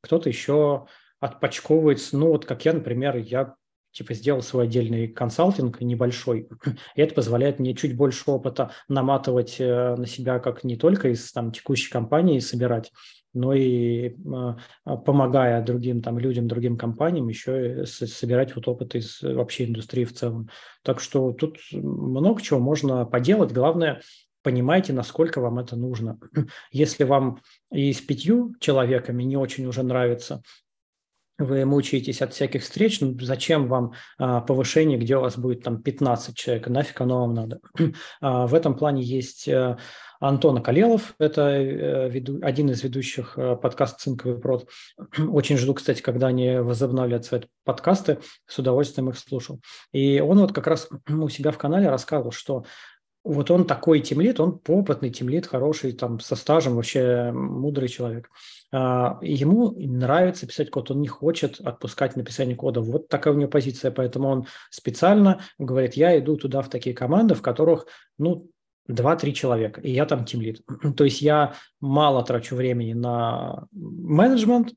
[0.00, 0.86] кто-то еще
[1.20, 3.54] отпочковывается, ну вот как я, например, я
[3.90, 6.48] типа сделал свой отдельный консалтинг небольшой,
[6.94, 11.32] и это позволяет мне чуть больше опыта наматывать э, на себя как не только из
[11.32, 12.92] там текущей компании собирать,
[13.34, 19.64] но и э, помогая другим там людям, другим компаниям еще собирать вот опыт из вообще
[19.64, 20.48] индустрии в целом.
[20.82, 23.52] Так что тут много чего можно поделать.
[23.52, 24.00] Главное
[24.42, 26.18] понимайте, насколько вам это нужно.
[26.72, 27.40] Если вам
[27.72, 30.42] и с пятью человеками не очень уже нравится,
[31.38, 35.80] вы мучаетесь от всяких встреч, ну зачем вам а, повышение, где у вас будет там
[35.80, 37.60] 15 человек, нафиг оно вам надо.
[38.20, 39.78] а, в этом плане есть а,
[40.20, 44.68] Антон Акалелов, это а, веду, один из ведущих а, подкаста «Цинковый прод».
[45.18, 49.60] Очень жду, кстати, когда они возобновят свои подкасты, с удовольствием их слушал.
[49.92, 52.64] И он вот как раз у себя в канале рассказывал, что
[53.28, 58.30] вот он такой тимлит, он опытный тимлит, хороший, там, со стажем, вообще мудрый человек.
[58.72, 62.80] А, ему нравится писать код, он не хочет отпускать написание кода.
[62.80, 67.34] Вот такая у него позиция, поэтому он специально говорит, я иду туда в такие команды,
[67.34, 68.48] в которых, ну,
[68.88, 70.62] 2-3 человека, и я там тимлит.
[70.96, 74.72] То есть я мало трачу времени на менеджмент,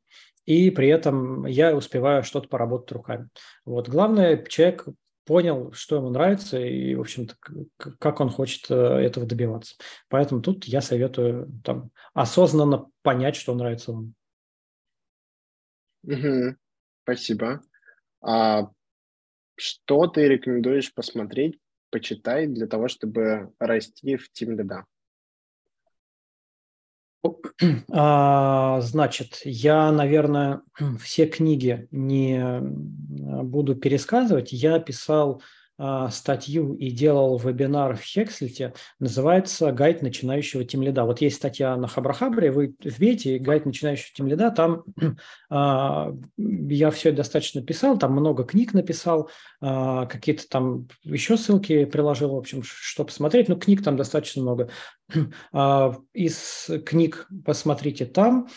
[0.46, 3.30] и при этом я успеваю что-то поработать руками.
[3.64, 3.88] Вот.
[3.88, 4.88] Главное, человек
[5.26, 7.36] понял, что ему нравится и, в общем-то,
[7.78, 9.76] как он хочет э, этого добиваться.
[10.10, 14.14] Поэтому тут я советую там, осознанно понять, что нравится вам.
[16.04, 16.56] Угу.
[17.04, 17.62] Спасибо.
[18.22, 18.70] А
[19.56, 21.60] что ты рекомендуешь посмотреть,
[21.92, 24.84] почитать для того, чтобы расти в Team Lead?
[27.92, 30.62] А, значит, я, наверное,
[31.02, 34.52] все книги не буду пересказывать.
[34.52, 35.42] Я писал
[36.12, 41.06] статью и делал вебинар в Хекслите, называется «Гайд начинающего тимлида».
[41.06, 44.84] Вот есть статья на Хабрахабре, вы вбейте «Гайд начинающего тимлида», там
[45.50, 49.30] а, я все достаточно писал, там много книг написал,
[49.60, 54.70] а, какие-то там еще ссылки приложил, в общем, что посмотреть, но книг там достаточно много.
[55.54, 58.48] А, из книг посмотрите там,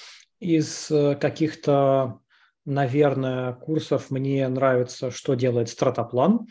[0.45, 2.21] из э, каких-то
[2.65, 6.47] наверное, курсов мне нравится, что делает Стратоплан.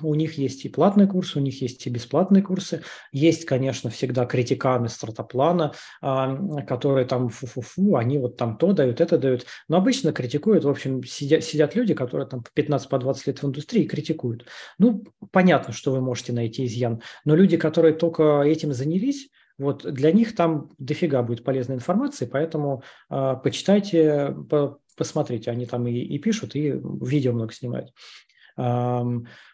[0.00, 2.82] У них есть и платные курсы, у них есть и бесплатные курсы.
[3.12, 9.18] Есть, конечно, всегда критиканы Стратоплана, а, которые там фу-фу-фу, они вот там то дают, это
[9.18, 9.46] дают.
[9.68, 13.46] Но обычно критикуют, в общем, сидят, сидят люди, которые там по 15-20 по лет в
[13.46, 14.46] индустрии критикуют.
[14.78, 19.28] Ну, понятно, что вы можете найти изъян, но люди, которые только этим занялись,
[19.60, 25.86] вот для них там дофига будет полезной информации, поэтому э, почитайте, по, посмотрите, они там
[25.86, 27.90] и, и пишут, и видео много снимают.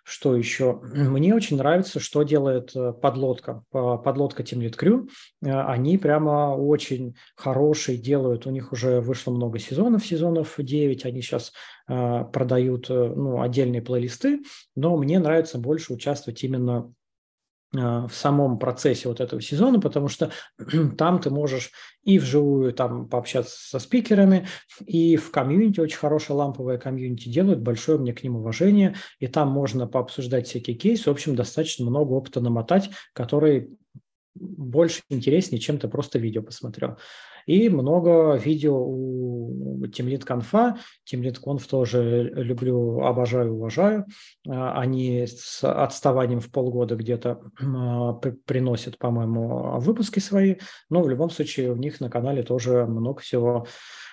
[0.08, 0.80] Что еще?
[0.82, 3.62] Мне очень нравится, что делает э, подлодка.
[3.70, 5.08] Подлодка Lead Crew.
[5.44, 8.46] Э, они прямо очень хорошие делают.
[8.46, 11.04] У них уже вышло много сезонов, сезонов 9.
[11.04, 11.52] Они сейчас
[11.88, 14.42] э, продают ну, отдельные плейлисты.
[14.76, 16.92] Но мне нравится больше участвовать именно
[17.72, 20.30] в самом процессе вот этого сезона, потому что
[20.98, 21.72] там ты можешь
[22.04, 24.46] и вживую там пообщаться со спикерами,
[24.86, 29.48] и в комьюнити, очень хорошее ламповое комьюнити делают, большое мне к ним уважение, и там
[29.48, 33.70] можно пообсуждать всякие кейсы, в общем, достаточно много опыта намотать, который
[34.34, 36.98] больше интереснее, чем ты просто видео посмотрел.
[37.46, 40.76] И много видео у Teamlead Conf.
[41.10, 44.06] Teamlead Conf тоже люблю, обожаю, уважаю.
[44.48, 48.12] А, они с отставанием в полгода где-то а,
[48.44, 50.56] приносят, по-моему, выпуски свои.
[50.90, 53.66] Но в любом случае у них на канале тоже много всего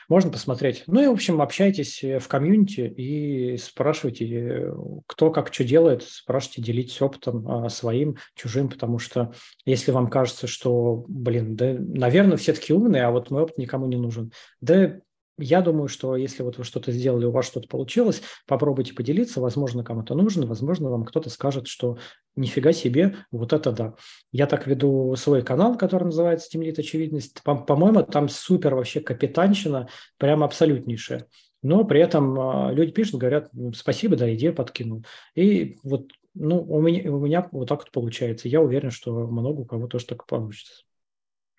[0.10, 0.84] можно посмотреть.
[0.88, 4.74] Ну и, в общем, общайтесь э, в комьюнити и спрашивайте, э,
[5.08, 9.34] кто как что делает, спрашивайте, делитесь опытом а, своим, чужим, потому что
[9.66, 13.88] если вам кажется, что, блин, да, наверное, все такие умные, а вот мой опыт никому
[13.88, 14.32] не нужен,
[14.62, 15.00] да
[15.38, 19.84] я думаю, что если вот вы что-то сделали, у вас что-то получилось, попробуйте поделиться, возможно,
[19.84, 21.98] кому-то нужно, возможно, вам кто-то скажет, что
[22.36, 23.96] нифига себе, вот это да.
[24.32, 27.42] Я так веду свой канал, который называется «Темлит очевидность».
[27.44, 31.28] По- моему там супер вообще капитанщина, прям абсолютнейшая.
[31.62, 35.06] Но при этом а, люди пишут, говорят, спасибо, да, идею подкинул.
[35.34, 38.48] И вот ну, у меня, у меня вот так вот получается.
[38.48, 40.84] Я уверен, что много у кого тоже так получится.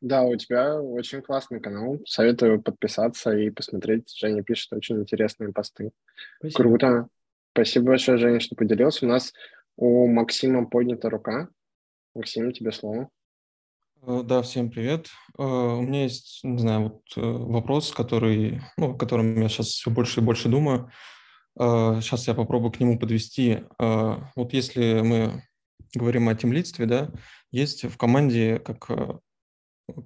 [0.05, 1.98] Да, у тебя очень классный канал.
[2.05, 4.14] Советую подписаться и посмотреть.
[4.14, 5.92] Женя пишет очень интересные посты.
[6.40, 6.62] Спасибо.
[6.62, 7.09] Круто.
[7.52, 9.07] Спасибо большое, Женя, что поделился.
[9.07, 9.32] У нас
[9.76, 11.48] у Максима поднята рука.
[12.14, 13.09] Максим, тебе слово.
[14.02, 15.09] Э, да, всем привет.
[15.38, 19.68] Э, у меня есть, не знаю, вот э, вопрос, который, ну, о котором я сейчас
[19.68, 20.90] все больше и больше думаю.
[21.57, 23.62] Сейчас я попробую к нему подвести.
[23.78, 25.44] Вот если мы
[25.94, 27.12] говорим о темлидстве, да,
[27.52, 28.90] есть в команде как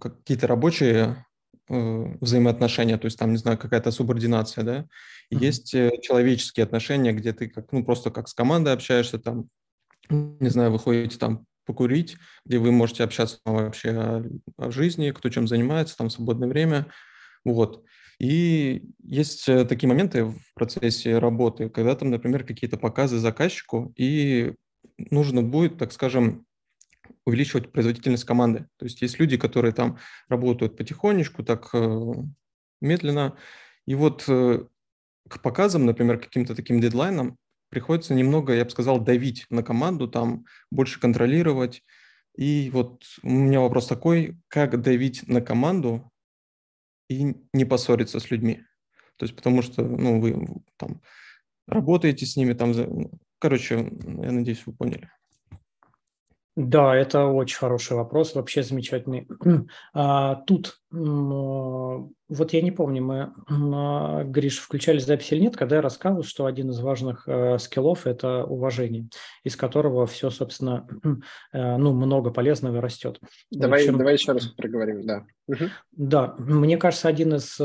[0.00, 1.24] какие-то рабочие
[1.68, 4.86] э, взаимоотношения, то есть там, не знаю, какая-то субординация, да,
[5.30, 5.44] и mm-hmm.
[5.44, 9.48] есть э, человеческие отношения, где ты как, ну, просто как с командой общаешься, там,
[10.10, 12.16] не знаю, вы ходите там покурить,
[12.46, 14.24] где вы можете общаться вообще о,
[14.56, 16.86] о жизни, кто чем занимается, там, в свободное время,
[17.44, 17.84] вот.
[18.18, 24.54] И есть э, такие моменты в процессе работы, когда там, например, какие-то показы заказчику, и
[24.98, 26.44] нужно будет, так скажем,
[27.24, 28.66] увеличивать производительность команды.
[28.76, 29.98] То есть есть люди, которые там
[30.28, 32.12] работают потихонечку, так э,
[32.80, 33.36] медленно.
[33.86, 34.64] И вот э,
[35.28, 37.36] к показам, например, каким-то таким дедлайнам
[37.70, 41.82] приходится немного, я бы сказал, давить на команду, там больше контролировать.
[42.36, 46.10] И вот у меня вопрос такой, как давить на команду
[47.08, 48.64] и не поссориться с людьми?
[49.16, 51.02] То есть потому что, ну, вы там
[51.66, 55.10] работаете с ними, там, ну, короче, я надеюсь, вы поняли.
[56.60, 59.28] Да, это очень хороший вопрос, вообще замечательный.
[59.94, 65.82] А, тут, вот я не помню, мы, а, Гриш, включали запись или нет, когда я
[65.82, 69.08] рассказывал, что один из важных э, скиллов– это уважение,
[69.44, 70.86] из которого все, собственно,
[71.52, 73.20] э, ну, много полезного растет.
[73.50, 75.26] Давай, общем, давай еще раз проговорим, да.
[75.92, 77.58] Да, мне кажется, один из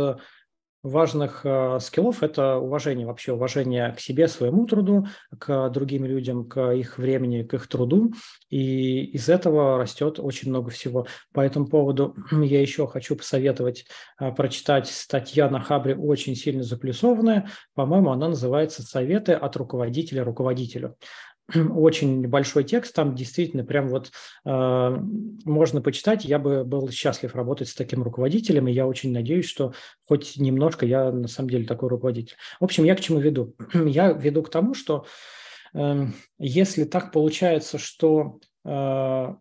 [0.84, 5.08] важных э, скиллов– это уважение, вообще уважение к себе, своему труду,
[5.40, 8.14] к другим людям, к их времени, к их труду.
[8.50, 11.08] И из этого растет очень много всего.
[11.32, 13.86] По этому поводу я еще хочу посоветовать
[14.20, 17.50] э, прочитать статья на Хабре очень сильно заплюсованная.
[17.74, 20.98] По-моему, она называется «Советы от руководителя руководителю».
[21.56, 24.12] очень большой текст, там действительно прям вот
[24.46, 24.98] э,
[25.46, 26.26] можно почитать.
[26.26, 29.74] Я бы был счастлив работать с таким руководителем, и я очень надеюсь, что
[30.08, 32.36] хоть немножко я на самом деле такой руководитель.
[32.60, 33.56] В общем, я к чему веду?
[33.74, 35.06] я веду к тому, что
[35.74, 36.06] э,
[36.40, 39.36] если так получается, что э,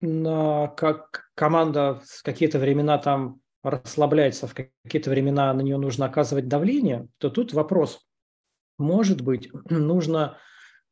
[0.00, 6.48] на, как команда в какие-то времена там расслабляется, в какие-то времена на нее нужно оказывать
[6.48, 8.00] давление, то тут вопрос.
[8.78, 10.38] Может быть, нужно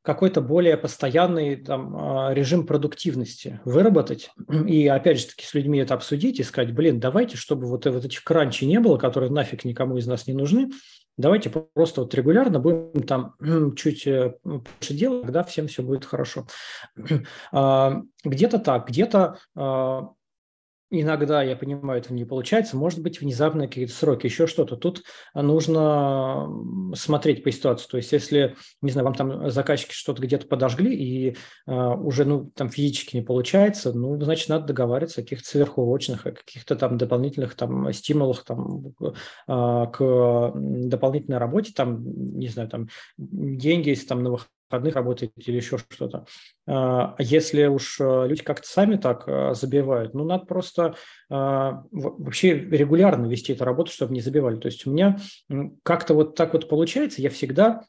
[0.05, 4.31] какой-то более постоянный там, а, режим продуктивности выработать.
[4.69, 8.05] И опять же таки с людьми это обсудить и сказать, блин, давайте, чтобы вот, вот
[8.05, 10.71] этих кранчей не было, которые нафиг никому из нас не нужны,
[11.17, 13.35] давайте просто вот регулярно будем там
[13.77, 16.47] чуть э, больше делать, тогда всем все будет хорошо.
[17.53, 20.09] А, где-то так, где-то а,
[20.91, 24.77] Иногда, я понимаю, это не получается, может быть, внезапные какие-то сроки, еще что-то.
[24.77, 25.03] Тут
[25.35, 26.49] нужно
[26.95, 27.89] смотреть по ситуации.
[27.89, 31.37] То есть, если, не знаю, вам там заказчики что-то где-то подожгли, и
[31.69, 36.33] uh, уже, ну, там физически не получается, ну, значит, надо договариваться о каких-то сверхурочных, о
[36.33, 38.95] каких-то там дополнительных там стимулах там
[39.49, 42.05] uh, к дополнительной работе, там,
[42.39, 44.37] не знаю, там деньги, если там на
[44.75, 46.27] выходных работаете или еще что-то.
[46.67, 50.95] А если уж э, люди как-то сами так э, забивают, ну, надо просто
[51.31, 54.57] а, вообще регулярно вести эту работу, чтобы не забивали.
[54.57, 55.19] То есть у меня
[55.83, 57.83] как-то вот так вот получается, я всегда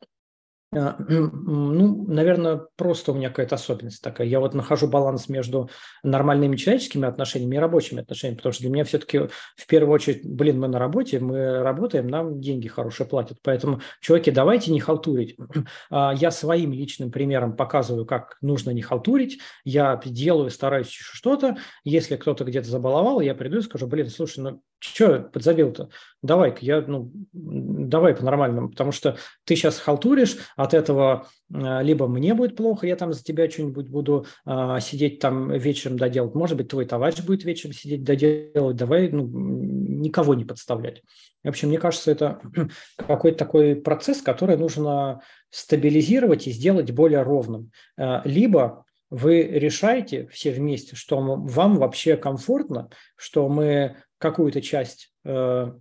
[0.76, 4.28] ну, наверное, просто у меня какая-то особенность такая.
[4.28, 5.70] Я вот нахожу баланс между
[6.04, 10.60] нормальными человеческими отношениями и рабочими отношениями, потому что для меня все-таки в первую очередь, блин,
[10.60, 13.38] мы на работе, мы работаем, нам деньги хорошие платят.
[13.42, 15.38] Поэтому, чуваки, давайте не халтурить.
[15.92, 19.40] А, я своим личным примером показываю, как нужно не халтурить.
[19.64, 21.58] Я делаю, стараюсь что-то.
[21.84, 25.90] Если кто-то где-то забаловал, я приду и скажу, блин, слушай, ну что подзабил-то?
[26.22, 32.34] Давай-ка, я, ну, давай по-нормальному, потому что ты сейчас халтуришь, от этого а, либо мне
[32.34, 36.68] будет плохо, я там за тебя что-нибудь буду а, сидеть там вечером доделать, может быть,
[36.68, 41.02] твой товарищ будет вечером сидеть доделать, давай, ну, никого не подставлять.
[41.44, 42.42] В общем, мне кажется, это
[42.98, 47.72] какой-то такой процесс, который нужно стабилизировать и сделать более ровным.
[47.98, 55.72] А, либо вы решаете все вместе, что вам вообще комфортно, что мы какую-то часть э,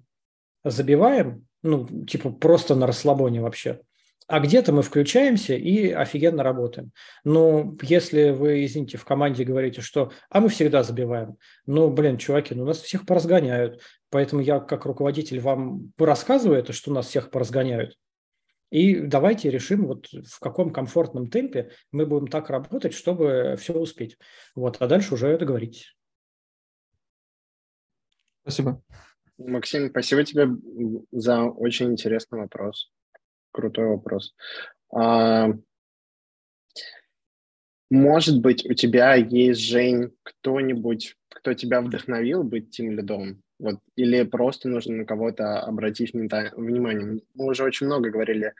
[0.62, 3.80] забиваем, ну, типа просто на расслабоне вообще,
[4.26, 6.92] а где-то мы включаемся и офигенно работаем.
[7.24, 12.54] Но если вы, извините, в команде говорите, что «а мы всегда забиваем», ну, блин, чуваки,
[12.54, 13.82] ну нас всех поразгоняют.
[14.10, 17.98] Поэтому я как руководитель вам рассказываю это, что нас всех поразгоняют.
[18.70, 24.16] И давайте решим, вот в каком комфортном темпе мы будем так работать, чтобы все успеть.
[24.54, 25.94] Вот, а дальше уже договоритесь.
[28.42, 28.82] Спасибо.
[29.36, 30.48] Максим, спасибо тебе
[31.12, 32.90] за очень интересный вопрос.
[33.54, 34.34] Крутой вопрос.
[34.92, 35.50] А,
[37.88, 43.42] может быть, у тебя есть, Жень, кто-нибудь, кто тебя вдохновил быть тем лидом?
[43.60, 47.22] Вот, или просто нужно на кого-то обратить внимание?
[47.34, 48.54] Мы уже очень много говорили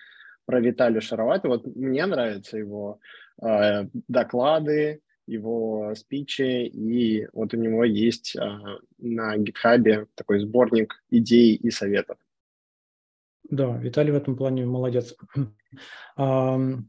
[0.46, 1.48] про Виталия Шаровата.
[1.48, 3.00] Вот мне нравятся его
[3.42, 11.56] э, доклады, его спичи, и вот у него есть а, на гитхабе такой сборник идей
[11.56, 12.18] и советов.
[13.50, 15.14] Да, Виталий в этом плане молодец.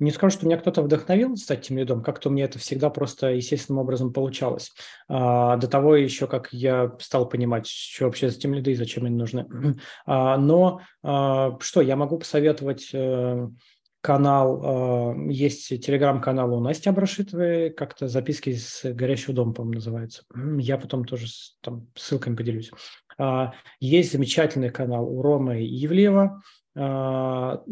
[0.00, 3.80] Не скажу, что меня кто-то вдохновил стать тем лидом, как-то меня это всегда просто естественным
[3.80, 4.72] образом получалось.
[5.08, 9.04] А, до того еще, как я стал понимать, что вообще за тем лиды и зачем
[9.04, 9.46] они нужны.
[10.06, 13.48] А, но а, что, я могу посоветовать э,
[14.04, 20.24] канал, э, есть телеграм-канал у Насти Абрашитовой, как-то записки с горящего дома, по-моему, называется.
[20.58, 21.26] Я потом тоже
[21.62, 22.70] там ссылками поделюсь.
[23.18, 26.42] А, есть замечательный канал у Ромы Ивлеева.
[26.76, 27.62] А,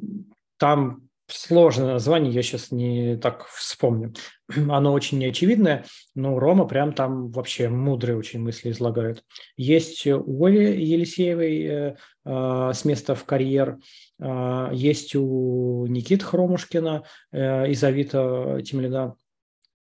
[0.58, 4.14] там сложное название, я сейчас не так вспомню.
[4.48, 5.84] Оно очень неочевидное,
[6.14, 9.24] но Рома прям там вообще мудрые очень мысли излагает.
[9.56, 13.78] Есть у Оли Елисеевой э, э, с места в карьер,
[14.20, 19.16] э, есть у Никиты Хромушкина э, из Авито Тимлина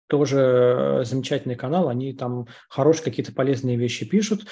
[0.08, 4.46] тоже замечательный канал, они там хорошие какие-то полезные вещи пишут.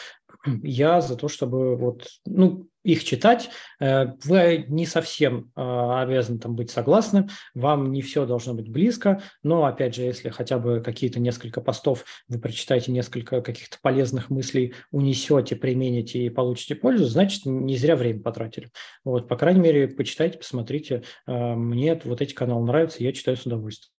[0.63, 3.51] Я за то, чтобы вот, ну, их читать.
[3.81, 9.23] Э, вы не совсем а, обязаны там быть согласны, вам не все должно быть близко,
[9.43, 14.75] но, опять же, если хотя бы какие-то несколько постов вы прочитаете несколько каких-то полезных мыслей,
[14.91, 18.71] унесете, примените и получите пользу, значит, не зря время потратили.
[19.05, 21.05] Вот, по крайней мере, почитайте, посмотрите.
[21.27, 23.93] Э, мне вот эти каналы нравятся, я читаю с удовольствием.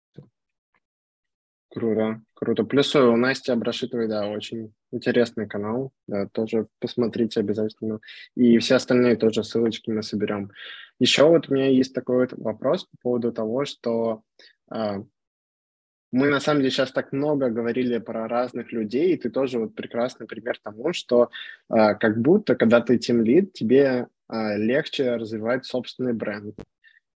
[1.73, 2.63] Круто, круто.
[2.65, 7.99] Плюс у Насти Абрашитовой, да, очень интересный канал, да, тоже посмотрите обязательно.
[8.35, 10.51] И все остальные тоже ссылочки мы соберем.
[10.99, 14.21] Еще вот у меня есть такой вот вопрос по поводу того, что
[14.71, 15.01] э,
[16.11, 19.73] мы на самом деле сейчас так много говорили про разных людей, и ты тоже вот
[19.73, 21.31] прекрасный пример тому, что
[21.71, 26.53] э, как будто, когда ты тим лид, тебе э, легче развивать собственный бренд.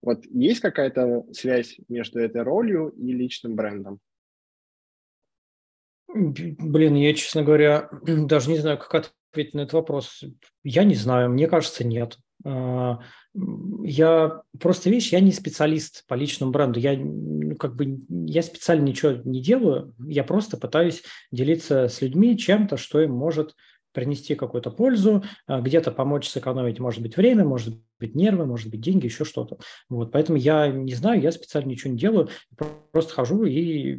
[0.01, 4.01] Вот есть какая-то связь между этой ролью и личным брендом?
[6.17, 10.25] Блин, я, честно говоря, даже не знаю, как ответить на этот вопрос.
[10.65, 12.19] Я не знаю, мне кажется, нет.
[12.45, 13.01] А,
[13.83, 16.81] я просто видишь, я не специалист по личному бренду.
[16.81, 19.95] Я ну, как бы я специально ничего не делаю.
[19.99, 23.55] Я просто пытаюсь делиться с людьми чем-то, что им может
[23.93, 28.81] принести какую-то пользу, а, где-то помочь сэкономить, может быть, время, может быть, нервы, может быть,
[28.81, 29.59] деньги, еще что-то.
[29.89, 32.29] Вот, поэтому я не знаю, я специально ничего не делаю,
[32.93, 33.99] просто хожу и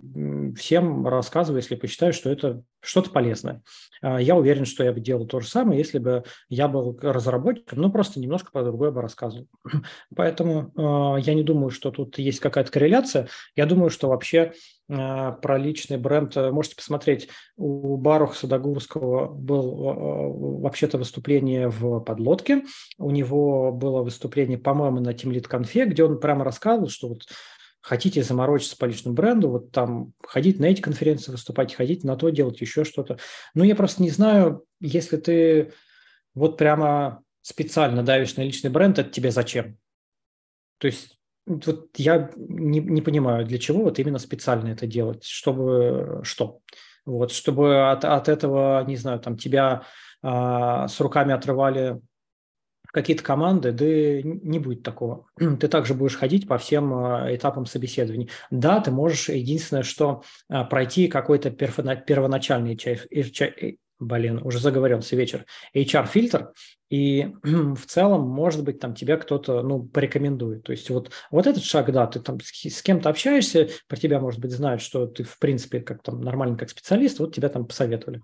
[0.56, 3.62] всем рассказываю, если посчитаю, что это что-то полезное.
[4.02, 7.80] А, я уверен, что я бы делал то же самое, если бы я был разработчиком,
[7.80, 9.48] но просто немножко по-другому бы рассказывал.
[10.16, 13.28] Поэтому а, я не думаю, что тут есть какая-то корреляция.
[13.56, 14.54] Я думаю, что вообще
[14.90, 16.38] а, про личный бренд.
[16.38, 22.64] Э, можете посмотреть, у Баруха Садогурского был вообще-то выступление в подлодке.
[22.98, 27.24] У него было выступление, по-моему, на Team Lead конфе, где он прямо рассказывал, что вот
[27.82, 32.30] хотите заморочиться по личному бренду, вот там ходить на эти конференции выступать, ходить на то,
[32.30, 33.18] делать еще что-то.
[33.54, 35.72] Ну, я просто не знаю, если ты
[36.36, 39.78] вот прямо специально давишь на личный бренд, это тебе зачем?
[40.80, 46.20] То есть вот я не, не понимаю, для чего вот именно специально это делать, чтобы
[46.24, 46.60] что?
[47.06, 49.84] Вот, чтобы от, от этого, не знаю, там тебя
[50.22, 52.02] а, с руками отрывали
[52.98, 55.28] какие-то команды, да не будет такого.
[55.38, 58.30] Ты также будешь ходить по всем а, этапам собеседований.
[58.50, 62.76] Да, ты можешь, единственное, что а, пройти какой-то первоначальный
[64.00, 65.46] блин, уже заговорился вечер,
[65.76, 66.54] HR-фильтр,
[66.90, 70.64] и в целом, может быть, там тебя кто-то, ну, порекомендует.
[70.64, 74.40] То есть вот, вот этот шаг, да, ты там с кем-то общаешься, про тебя, может
[74.40, 78.22] быть, знают, что ты, в принципе, как там нормально, как специалист, вот тебя там посоветовали.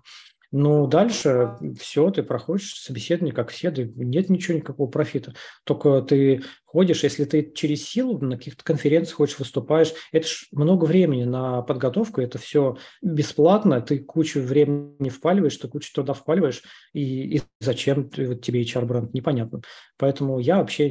[0.56, 5.34] Ну, дальше все, ты проходишь собеседование, как все, да нет ничего, никакого профита.
[5.64, 10.84] Только ты ходишь, если ты через силу на каких-то конференциях хочешь, выступаешь, это ж много
[10.84, 16.62] времени на подготовку, это все бесплатно, ты кучу времени впаливаешь, ты кучу туда впаливаешь,
[16.92, 19.60] и, и зачем вот тебе HR-бренд, непонятно.
[19.96, 20.90] Поэтому я вообще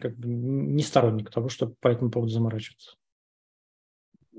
[0.00, 2.92] как бы не сторонник того, чтобы по этому поводу заморачиваться.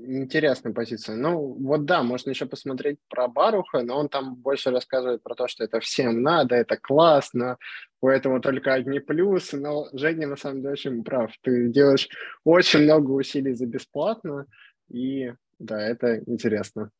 [0.06, 1.16] Интересная позиция.
[1.16, 5.48] Ну, вот да, можно еще посмотреть про Баруха, но он там больше рассказывает про то,
[5.48, 7.56] что это всем надо, это классно,
[8.00, 9.58] поэтому только одни плюсы.
[9.58, 11.32] Но Женя на самом деле очень прав.
[11.42, 12.08] Ты делаешь
[12.44, 14.46] очень много усилий за бесплатно,
[14.90, 16.90] и да, это интересно.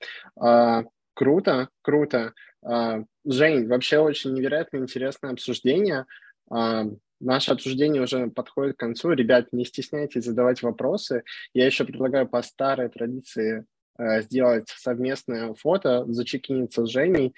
[0.40, 2.32] А, круто, круто.
[2.62, 6.06] А, Жень, вообще очень невероятно интересное обсуждение.
[6.50, 6.84] А,
[7.24, 9.12] Наше обсуждение уже подходит к концу.
[9.12, 11.24] Ребят, не стесняйтесь задавать вопросы.
[11.54, 13.64] Я еще предлагаю по старой традиции
[13.98, 17.34] э, сделать совместное фото, зачекиниться с Женей.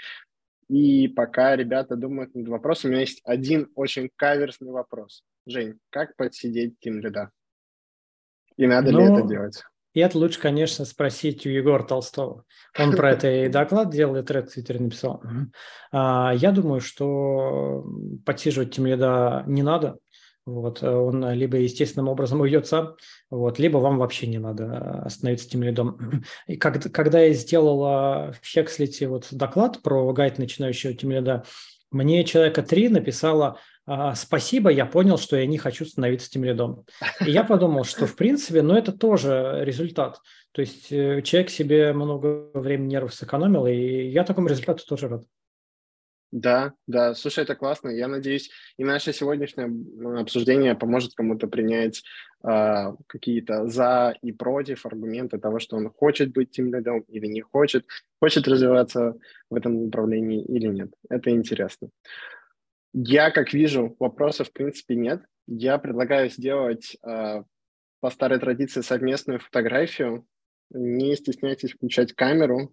[0.68, 5.22] И пока ребята думают над вопросом, у меня есть один очень каверсный вопрос.
[5.46, 7.30] Жень, как подсидеть тем лида?
[8.56, 9.62] И надо ну, ли это делать?
[9.97, 12.44] И это лучше, конечно, спросить у Егора Толстого.
[12.78, 15.23] Он про это и доклад делал, и тред в Твиттере написал.
[15.90, 17.82] А, я думаю, что
[18.27, 18.85] подсиживать тем
[19.47, 19.97] не надо.
[20.44, 22.94] Вот, он либо естественным образом уйдет сам,
[23.31, 26.23] вот, либо вам вообще не надо остановиться тем лидом.
[26.47, 31.10] И как, когда я сделала в Хекслите вот доклад про гайд начинающего тем
[31.90, 33.59] мне человека три написала
[34.14, 36.84] спасибо, я понял, что я не хочу становиться тем лидом.
[37.24, 40.20] И я подумал, что в принципе, ну это тоже результат.
[40.52, 45.24] То есть э, человек себе много времени нервов сэкономил, и я такому результату тоже рад.
[46.32, 47.88] Да, да, слушай, это классно.
[47.88, 49.70] Я надеюсь, и наше сегодняшнее
[50.20, 52.02] обсуждение поможет кому-то принять
[52.42, 57.40] э, какие-то за и против аргументы того, что он хочет быть тем лидом или не
[57.40, 57.86] хочет,
[58.20, 59.14] хочет развиваться
[59.48, 60.90] в этом направлении или нет.
[61.08, 61.90] Это интересно.
[62.92, 65.22] Я, как вижу, вопросов в принципе нет.
[65.46, 67.42] Я предлагаю сделать э,
[68.00, 70.26] по старой традиции совместную фотографию
[70.70, 72.72] не стесняйтесь включать камеру.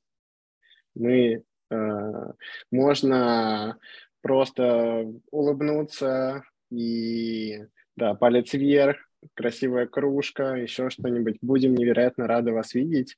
[0.96, 2.32] Мы э,
[2.72, 3.78] можно
[4.22, 7.64] просто улыбнуться и
[7.96, 8.98] да, палец вверх,
[9.34, 11.38] красивая кружка, еще что-нибудь.
[11.42, 13.18] Будем невероятно рады вас видеть.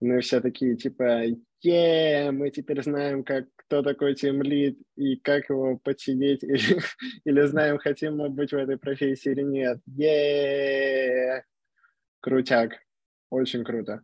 [0.00, 1.24] Мы все такие типа,
[1.62, 6.80] е, мы теперь знаем, как, кто такой тимлид и как его подсидеть, или,
[7.24, 9.78] или знаем, хотим мы быть в этой профессии или нет.
[9.86, 11.44] Е,
[12.20, 12.72] крутяк,
[13.30, 14.02] очень круто.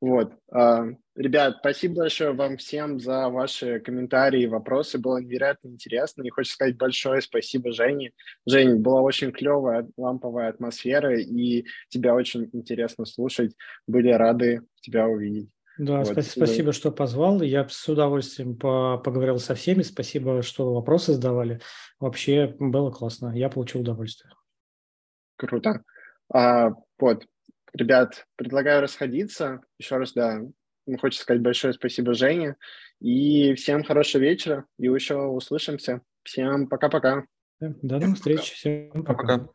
[0.00, 0.34] Вот.
[0.50, 4.98] А, ребят, спасибо большое вам всем за ваши комментарии и вопросы.
[4.98, 6.22] Было невероятно интересно.
[6.22, 8.12] И хочу сказать большое спасибо Жене.
[8.46, 13.54] Жень, была очень клевая ламповая атмосфера, и тебя очень интересно слушать.
[13.86, 15.48] Были рады тебя увидеть.
[15.78, 16.08] Да, вот.
[16.08, 17.42] спасибо, спасибо, что позвал.
[17.42, 19.82] Я с удовольствием по поговорил со всеми.
[19.82, 21.60] Спасибо, что вопросы задавали.
[21.98, 23.32] Вообще было классно.
[23.34, 24.32] Я получил удовольствие.
[25.36, 25.82] Круто.
[26.32, 27.24] А, вот,
[27.72, 29.62] Ребят, предлагаю расходиться.
[29.78, 30.40] Еще раз, да,
[31.00, 32.56] хочется сказать большое спасибо Жене.
[33.00, 34.64] И всем хорошего вечера.
[34.78, 36.02] И еще услышимся.
[36.22, 37.24] Всем пока-пока.
[37.60, 38.40] До новых встреч.
[38.52, 39.38] Всем пока.
[39.38, 39.48] пока.